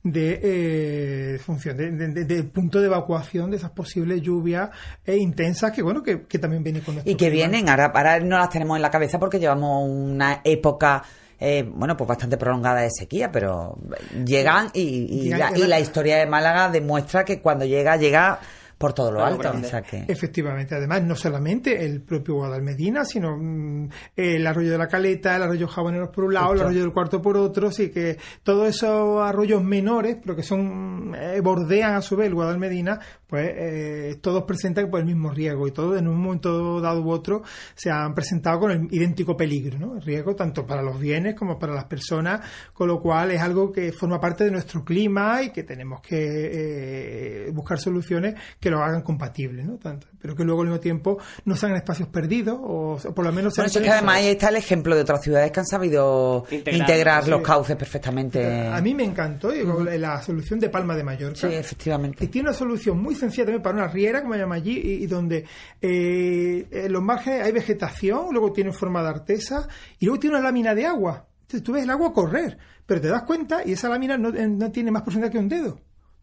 de 0.02 0.40
eh, 0.42 1.38
función 1.38 1.76
de, 1.76 1.90
de, 1.90 2.24
de, 2.24 2.44
punto 2.44 2.80
de 2.80 2.86
evacuación 2.86 3.50
de 3.50 3.56
esas 3.56 3.70
posibles 3.70 4.20
lluvias 4.20 4.70
eh, 5.04 5.16
intensas 5.16 5.72
que 5.72 5.82
bueno 5.82 6.02
que, 6.02 6.22
que, 6.22 6.38
también 6.38 6.62
viene 6.62 6.80
con 6.80 6.98
y 6.98 7.14
que 7.14 7.16
clima. 7.16 7.32
vienen 7.32 7.68
ahora, 7.68 7.86
ahora 7.86 8.20
no 8.20 8.36
las 8.36 8.50
tenemos 8.50 8.76
en 8.76 8.82
la 8.82 8.90
cabeza 8.90 9.18
porque 9.18 9.38
llevamos 9.38 9.88
una 9.88 10.40
época 10.44 11.02
eh, 11.44 11.68
bueno, 11.68 11.96
pues 11.96 12.06
bastante 12.06 12.36
prolongada 12.36 12.82
de 12.82 12.90
sequía, 12.90 13.32
pero 13.32 13.76
llegan 14.24 14.70
y, 14.74 14.80
y, 14.80 15.28
la, 15.30 15.50
y 15.56 15.66
la 15.66 15.80
historia 15.80 16.18
de 16.18 16.26
Málaga 16.26 16.68
demuestra 16.68 17.24
que 17.24 17.40
cuando 17.40 17.64
llega, 17.64 17.96
llega 17.96 18.38
por 18.82 18.92
todo 18.94 19.12
lo 19.12 19.24
alto. 19.24 19.48
O 19.48 19.64
sea 19.64 19.80
que... 19.80 20.04
Efectivamente, 20.08 20.74
además, 20.74 21.04
no 21.04 21.14
solamente 21.14 21.84
el 21.84 22.02
propio 22.02 22.34
Guadalmedina, 22.34 23.04
sino 23.04 23.36
mmm, 23.38 23.88
el 24.16 24.44
arroyo 24.44 24.72
de 24.72 24.78
la 24.78 24.88
Caleta, 24.88 25.36
el 25.36 25.42
arroyo 25.44 25.68
Jaboneros 25.68 26.08
por 26.08 26.24
un 26.24 26.34
lado, 26.34 26.48
Justo. 26.48 26.62
el 26.62 26.66
arroyo 26.66 26.80
del 26.80 26.92
Cuarto 26.92 27.22
por 27.22 27.36
otro, 27.36 27.68
así 27.68 27.90
que 27.90 28.18
todos 28.42 28.68
esos 28.68 29.22
arroyos 29.22 29.62
menores, 29.62 30.16
pero 30.20 30.34
que 30.34 30.42
son 30.42 31.14
eh, 31.14 31.40
bordean 31.40 31.94
a 31.94 32.02
su 32.02 32.16
vez 32.16 32.26
el 32.26 32.34
Guadalmedina, 32.34 32.98
pues 33.28 33.50
eh, 33.54 34.18
todos 34.20 34.42
presentan 34.42 34.90
por 34.90 34.98
el 34.98 35.06
mismo 35.06 35.30
riesgo 35.30 35.68
y 35.68 35.70
todos 35.70 35.96
en 35.96 36.08
un 36.08 36.20
momento 36.20 36.80
dado 36.80 37.02
u 37.02 37.10
otro 37.10 37.42
se 37.74 37.88
han 37.88 38.14
presentado 38.14 38.58
con 38.58 38.72
el 38.72 38.88
idéntico 38.90 39.36
peligro, 39.36 39.78
¿no? 39.78 39.94
El 39.94 40.02
riesgo 40.02 40.34
tanto 40.34 40.66
para 40.66 40.82
los 40.82 40.98
bienes 40.98 41.36
como 41.36 41.56
para 41.56 41.72
las 41.72 41.84
personas, 41.84 42.40
con 42.72 42.88
lo 42.88 43.00
cual 43.00 43.30
es 43.30 43.40
algo 43.40 43.70
que 43.70 43.92
forma 43.92 44.20
parte 44.20 44.42
de 44.44 44.50
nuestro 44.50 44.84
clima 44.84 45.40
y 45.40 45.50
que 45.50 45.62
tenemos 45.62 46.00
que 46.00 47.46
eh, 47.46 47.50
buscar 47.52 47.78
soluciones 47.78 48.34
que 48.58 48.71
lo 48.72 48.82
hagan 48.82 49.02
compatible, 49.02 49.62
¿no? 49.64 49.76
Tanto, 49.76 50.08
pero 50.18 50.34
que 50.34 50.44
luego 50.44 50.62
al 50.62 50.68
mismo 50.68 50.80
tiempo 50.80 51.18
no 51.44 51.54
sean 51.54 51.74
espacios 51.74 52.08
perdidos 52.08 52.58
o, 52.60 52.98
o 53.04 53.14
por 53.14 53.24
lo 53.24 53.32
menos 53.32 53.54
sean. 53.54 53.66
Bueno, 53.66 53.80
es 53.80 53.84
que 53.84 53.90
además 53.90 54.16
ahí 54.16 54.26
está 54.28 54.48
el 54.48 54.56
ejemplo 54.56 54.94
de 54.94 55.02
otras 55.02 55.22
ciudades 55.22 55.50
que 55.50 55.60
han 55.60 55.66
sabido 55.66 56.44
integrar, 56.50 56.80
integrar 56.80 57.28
los 57.28 57.42
cauces 57.42 57.76
perfectamente. 57.76 58.66
A 58.68 58.80
mí 58.80 58.94
me 58.94 59.04
encantó 59.04 59.48
uh 59.48 59.52
-huh. 59.52 59.98
la 59.98 60.22
solución 60.22 60.58
de 60.58 60.68
Palma 60.68 60.96
de 60.96 61.04
Mallorca. 61.04 61.48
Sí, 61.48 61.54
efectivamente. 61.54 62.24
Y 62.24 62.28
tiene 62.28 62.48
una 62.48 62.56
solución 62.56 63.00
muy 63.00 63.14
sencilla 63.14 63.44
también 63.44 63.62
para 63.62 63.76
una 63.76 63.88
riera, 63.88 64.22
como 64.22 64.34
se 64.34 64.40
llama 64.40 64.56
allí, 64.56 64.78
y, 64.78 65.04
y 65.04 65.06
donde 65.06 65.44
eh, 65.80 66.66
en 66.70 66.92
los 66.92 67.02
márgenes 67.02 67.42
hay 67.44 67.52
vegetación, 67.52 68.28
luego 68.32 68.52
tiene 68.52 68.72
forma 68.72 69.02
de 69.02 69.08
artesa 69.08 69.68
y 69.98 70.06
luego 70.06 70.18
tiene 70.18 70.36
una 70.36 70.44
lámina 70.44 70.74
de 70.74 70.86
agua. 70.86 71.26
Entonces 71.42 71.62
tú 71.62 71.72
ves 71.72 71.84
el 71.84 71.90
agua 71.90 72.12
correr, 72.12 72.56
pero 72.86 73.00
te 73.00 73.08
das 73.08 73.22
cuenta 73.24 73.62
y 73.64 73.72
esa 73.72 73.88
lámina 73.88 74.16
no, 74.16 74.30
no 74.30 74.70
tiene 74.70 74.90
más 74.90 75.02
profundidad 75.02 75.30
que 75.30 75.38
un 75.38 75.48
dedo 75.48 75.78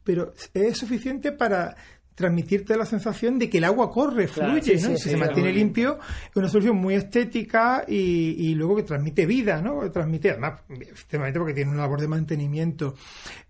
pero 0.09 0.33
es 0.55 0.75
suficiente 0.75 1.31
para 1.31 1.75
transmitirte 2.19 2.75
la 2.75 2.85
sensación 2.85 3.39
de 3.39 3.49
que 3.49 3.59
el 3.59 3.63
agua 3.63 3.89
corre, 3.89 4.27
fluye, 4.27 4.77
sí, 4.77 4.83
¿no? 4.83 4.89
Sí, 4.89 4.97
si 4.97 5.03
sí, 5.03 5.09
se 5.11 5.17
mantiene 5.17 5.53
limpio, 5.53 5.99
es 6.29 6.35
una 6.35 6.49
solución 6.49 6.75
muy 6.75 6.95
estética 6.95 7.85
y, 7.87 8.35
y, 8.37 8.55
luego 8.55 8.75
que 8.75 8.83
transmite 8.83 9.25
vida, 9.25 9.61
¿no? 9.61 9.89
Transmite, 9.89 10.31
además, 10.31 10.59
efectivamente, 10.69 11.39
porque 11.39 11.53
tiene 11.53 11.71
una 11.71 11.83
labor 11.83 12.01
de 12.01 12.09
mantenimiento. 12.09 12.95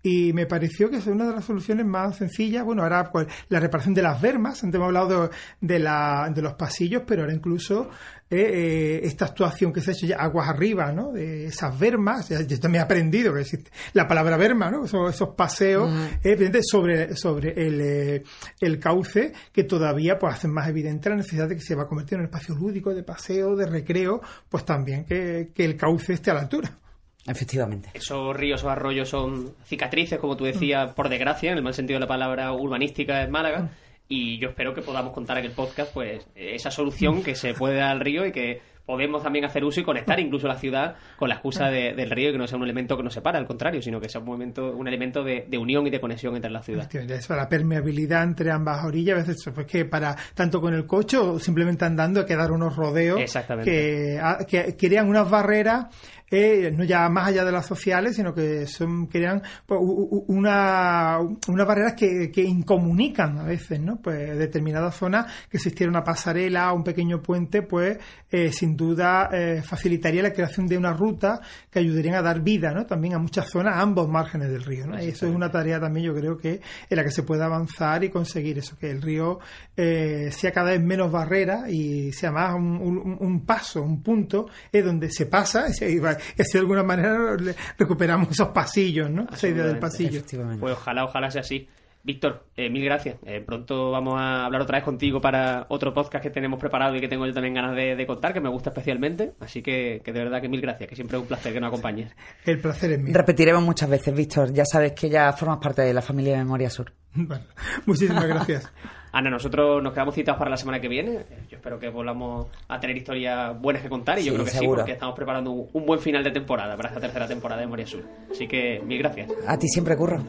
Y 0.04 0.32
me 0.34 0.46
pareció 0.46 0.88
que 0.88 0.98
es 0.98 1.06
una 1.08 1.26
de 1.26 1.34
las 1.34 1.44
soluciones 1.44 1.84
más 1.84 2.18
sencillas. 2.18 2.64
Bueno, 2.64 2.84
ahora 2.84 3.10
pues, 3.10 3.26
la 3.48 3.58
reparación 3.58 3.92
de 3.92 4.02
las 4.02 4.22
vermas, 4.22 4.62
antes 4.62 4.76
hemos 4.76 4.86
hablado 4.86 5.28
de, 5.28 5.30
de, 5.60 5.78
la, 5.80 6.30
de 6.32 6.40
los 6.40 6.54
pasillos, 6.54 7.02
pero 7.04 7.22
ahora 7.22 7.34
incluso 7.34 7.90
eh, 8.32 9.00
esta 9.02 9.24
actuación 9.24 9.72
que 9.72 9.80
se 9.80 9.90
ha 9.90 9.94
hecho 9.94 10.06
ya 10.06 10.16
aguas 10.16 10.48
arriba, 10.48 10.92
¿no? 10.92 11.10
De 11.10 11.46
esas 11.46 11.76
vermas, 11.76 12.28
ya, 12.28 12.40
yo 12.42 12.60
también 12.60 12.82
he 12.82 12.84
aprendido 12.84 13.34
que 13.34 13.40
existe 13.40 13.72
la 13.92 14.06
palabra 14.06 14.36
verma, 14.36 14.70
¿no? 14.70 14.84
Esos, 14.84 15.12
esos 15.12 15.30
paseos, 15.30 15.90
mm. 15.90 16.04
eh, 16.22 16.62
sobre, 16.62 17.16
sobre 17.16 17.50
el, 17.50 17.80
eh, 17.80 18.22
el 18.60 18.78
cauce 18.78 19.32
que 19.52 19.64
todavía 19.64 20.16
pues 20.18 20.34
hacen 20.34 20.52
más 20.52 20.68
evidente 20.68 21.10
la 21.10 21.16
necesidad 21.16 21.48
de 21.48 21.56
que 21.56 21.62
se 21.62 21.74
va 21.74 21.82
a 21.82 21.88
convertir 21.88 22.14
en 22.14 22.20
un 22.20 22.26
espacio 22.26 22.54
lúdico, 22.54 22.94
de 22.94 23.02
paseo, 23.02 23.56
de 23.56 23.66
recreo, 23.66 24.20
pues 24.48 24.64
también 24.64 25.04
que, 25.04 25.50
que 25.52 25.64
el 25.64 25.76
cauce 25.76 26.12
esté 26.12 26.30
a 26.30 26.34
la 26.34 26.40
altura. 26.40 26.78
Efectivamente. 27.26 27.90
Esos 27.94 28.34
ríos 28.34 28.64
o 28.64 28.70
arroyos 28.70 29.08
son 29.08 29.54
cicatrices, 29.64 30.18
como 30.18 30.36
tú 30.36 30.44
decías, 30.44 30.92
por 30.94 31.08
desgracia, 31.08 31.50
en 31.50 31.58
el 31.58 31.64
mal 31.64 31.74
sentido 31.74 31.96
de 31.96 32.04
la 32.04 32.08
palabra 32.08 32.52
urbanística 32.52 33.22
en 33.22 33.30
Málaga. 33.30 33.70
Y 34.12 34.38
yo 34.38 34.48
espero 34.48 34.74
que 34.74 34.82
podamos 34.82 35.12
contar 35.12 35.38
en 35.38 35.44
el 35.44 35.52
podcast 35.52 35.94
pues 35.94 36.26
esa 36.34 36.70
solución 36.72 37.22
que 37.22 37.36
se 37.36 37.54
puede 37.54 37.76
dar 37.76 37.90
al 37.92 38.00
río 38.00 38.26
y 38.26 38.32
que 38.32 38.60
podemos 38.84 39.22
también 39.22 39.44
hacer 39.44 39.62
uso 39.62 39.78
y 39.78 39.84
conectar 39.84 40.18
incluso 40.18 40.48
la 40.48 40.56
ciudad 40.56 40.96
con 41.16 41.28
la 41.28 41.36
excusa 41.36 41.68
de- 41.68 41.94
del 41.94 42.10
río 42.10 42.30
y 42.30 42.32
que 42.32 42.38
no 42.38 42.48
sea 42.48 42.58
un 42.58 42.64
elemento 42.64 42.96
que 42.96 43.04
nos 43.04 43.14
separa, 43.14 43.38
al 43.38 43.46
contrario, 43.46 43.80
sino 43.80 44.00
que 44.00 44.08
sea 44.08 44.20
un, 44.20 44.26
momento, 44.26 44.72
un 44.72 44.88
elemento 44.88 45.22
de, 45.22 45.46
de 45.48 45.58
unión 45.58 45.86
y 45.86 45.90
de 45.90 46.00
conexión 46.00 46.34
entre 46.34 46.50
la 46.50 46.60
ciudad. 46.60 46.88
Eso, 46.92 47.36
la 47.36 47.48
permeabilidad 47.48 48.24
entre 48.24 48.50
ambas 48.50 48.84
orillas, 48.84 49.14
a 49.14 49.18
veces 49.20 49.48
pues 49.54 49.66
que 49.68 49.84
para 49.84 50.16
tanto 50.34 50.60
con 50.60 50.74
el 50.74 50.86
coche 50.86 51.16
o 51.18 51.38
simplemente 51.38 51.84
andando 51.84 52.18
hay 52.18 52.26
que 52.26 52.34
dar 52.34 52.50
unos 52.50 52.74
rodeos 52.74 53.20
Exactamente. 53.20 53.70
que, 53.70 54.18
a- 54.20 54.38
que 54.44 54.76
crean 54.76 55.08
unas 55.08 55.30
barreras 55.30 55.86
eh, 56.30 56.72
no 56.76 56.84
ya 56.84 57.08
más 57.08 57.28
allá 57.28 57.44
de 57.44 57.52
las 57.52 57.66
sociales, 57.66 58.16
sino 58.16 58.32
que 58.34 58.66
son 58.66 59.06
crean 59.06 59.42
pues, 59.66 59.80
una, 60.28 61.18
unas 61.48 61.66
barreras 61.66 61.94
que, 61.94 62.30
que 62.30 62.42
incomunican 62.42 63.38
a 63.38 63.44
veces, 63.44 63.80
¿no? 63.80 63.96
Pues 64.00 64.38
determinadas 64.38 64.94
zonas 64.96 65.26
que 65.50 65.56
existiera 65.56 65.90
una 65.90 66.04
pasarela 66.04 66.72
un 66.72 66.84
pequeño 66.84 67.20
puente, 67.22 67.62
pues 67.62 67.98
eh, 68.30 68.52
sin 68.52 68.76
duda 68.76 69.28
eh, 69.32 69.62
facilitaría 69.64 70.22
la 70.22 70.32
creación 70.32 70.66
de 70.66 70.78
una 70.78 70.92
ruta 70.92 71.40
que 71.70 71.78
ayudarían 71.80 72.14
a 72.14 72.22
dar 72.22 72.40
vida, 72.40 72.72
¿no? 72.72 72.86
También 72.86 73.14
a 73.14 73.18
muchas 73.18 73.48
zonas, 73.50 73.76
a 73.76 73.80
ambos 73.80 74.08
márgenes 74.08 74.50
del 74.50 74.62
río, 74.64 74.86
¿no? 74.86 75.02
Y 75.02 75.08
eso 75.08 75.26
es 75.26 75.34
una 75.34 75.50
tarea 75.50 75.80
también 75.80 76.06
yo 76.06 76.14
creo 76.14 76.36
que 76.36 76.60
en 76.88 76.96
la 76.96 77.04
que 77.04 77.10
se 77.10 77.22
puede 77.22 77.42
avanzar 77.44 78.04
y 78.04 78.10
conseguir 78.10 78.58
eso, 78.58 78.76
que 78.78 78.90
el 78.90 79.02
río 79.02 79.40
eh, 79.76 80.30
sea 80.32 80.52
cada 80.52 80.70
vez 80.70 80.80
menos 80.82 81.10
barrera 81.10 81.70
y 81.70 82.12
sea 82.12 82.30
más 82.30 82.54
un, 82.54 83.16
un- 83.20 83.40
paso, 83.46 83.82
un 83.82 84.02
punto 84.02 84.46
es 84.70 84.84
donde 84.84 85.10
se 85.10 85.26
pasa 85.26 85.72
se- 85.72 85.98
va- 86.00 86.16
y 86.36 86.42
así 86.42 86.52
de 86.54 86.58
alguna 86.60 86.82
manera 86.82 87.36
recuperamos 87.78 88.30
esos 88.30 88.48
pasillos, 88.48 89.10
¿no? 89.10 89.26
Esa 89.32 89.48
idea 89.48 89.66
del 89.66 89.78
pasillo. 89.78 90.22
Pues 90.58 90.74
ojalá, 90.74 91.04
ojalá 91.04 91.30
sea 91.30 91.40
así. 91.40 91.68
Víctor, 92.02 92.46
eh, 92.56 92.70
mil 92.70 92.82
gracias. 92.82 93.18
Eh, 93.26 93.42
pronto 93.44 93.90
vamos 93.90 94.18
a 94.18 94.46
hablar 94.46 94.62
otra 94.62 94.78
vez 94.78 94.84
contigo 94.84 95.20
para 95.20 95.66
otro 95.68 95.92
podcast 95.92 96.22
que 96.22 96.30
tenemos 96.30 96.58
preparado 96.58 96.96
y 96.96 97.00
que 97.00 97.08
tengo 97.08 97.26
yo 97.26 97.34
también 97.34 97.54
ganas 97.54 97.76
de, 97.76 97.94
de 97.94 98.06
contar, 98.06 98.32
que 98.32 98.40
me 98.40 98.48
gusta 98.48 98.70
especialmente. 98.70 99.34
Así 99.38 99.62
que, 99.62 100.00
que 100.02 100.12
de 100.12 100.20
verdad 100.20 100.40
que 100.40 100.48
mil 100.48 100.62
gracias, 100.62 100.88
que 100.88 100.94
siempre 100.94 101.18
es 101.18 101.22
un 101.22 101.28
placer 101.28 101.52
que 101.52 101.60
nos 101.60 101.68
acompañes. 101.68 102.10
El 102.46 102.58
placer 102.58 102.92
es 102.92 103.00
mío. 103.00 103.12
Repetiremos 103.14 103.62
muchas 103.62 103.90
veces, 103.90 104.14
Víctor. 104.14 104.50
Ya 104.52 104.64
sabes 104.64 104.92
que 104.92 105.10
ya 105.10 105.30
formas 105.34 105.58
parte 105.58 105.82
de 105.82 105.92
la 105.92 106.00
familia 106.00 106.32
de 106.32 106.38
Memoria 106.38 106.70
Sur. 106.70 106.92
Bueno, 107.12 107.44
muchísimas 107.86 108.26
gracias. 108.26 108.72
Ana, 109.12 109.30
nosotros 109.30 109.82
nos 109.82 109.92
quedamos 109.92 110.14
citados 110.14 110.38
para 110.38 110.50
la 110.50 110.56
semana 110.56 110.80
que 110.80 110.88
viene. 110.88 111.20
Yo 111.48 111.56
espero 111.56 111.78
que 111.78 111.88
volvamos 111.88 112.46
a 112.68 112.78
tener 112.78 112.96
historias 112.96 113.58
buenas 113.60 113.82
que 113.82 113.88
contar 113.88 114.18
y 114.18 114.24
yo 114.24 114.32
Sí, 114.32 114.34
creo 114.34 114.44
que 114.44 114.50
sí, 114.52 114.66
porque 114.66 114.92
estamos 114.92 115.16
preparando 115.16 115.50
un, 115.50 115.86
buen 115.86 116.00
final 116.00 116.22
de 116.22 116.30
temporada 116.30 116.76
para 116.76 116.90
esta 116.90 117.00
tercera 117.00 117.26
temporada 117.26 117.60
de 117.60 117.66
Memoria 117.66 117.86
Sur. 117.86 118.04
Así 118.30 118.46
que 118.46 118.80
mil 118.84 118.98
gracias. 118.98 119.30
A 119.46 119.58
ti 119.58 119.68
siempre 119.68 119.96
curro. 119.96 120.22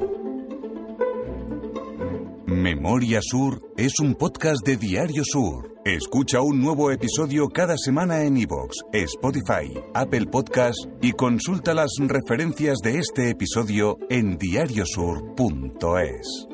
Memoria 2.47 3.19
Sur 3.21 3.61
es 3.77 3.99
un 3.99 4.15
podcast 4.15 4.65
de 4.65 4.77
Diario 4.77 5.23
Sur. 5.23 5.75
Escucha 5.85 6.41
un 6.41 6.61
nuevo 6.61 6.91
episodio 6.91 7.47
cada 7.47 7.75
semana 7.77 8.23
en 8.23 8.37
iVoox, 8.37 8.71
Spotify, 8.93 9.73
Apple 9.93 10.27
Podcast 10.27 10.77
y 11.01 11.11
consulta 11.13 11.73
las 11.73 11.91
referencias 11.99 12.77
de 12.83 12.99
este 12.99 13.29
episodio 13.29 13.97
en 14.09 14.37
diariosur.es. 14.37 16.47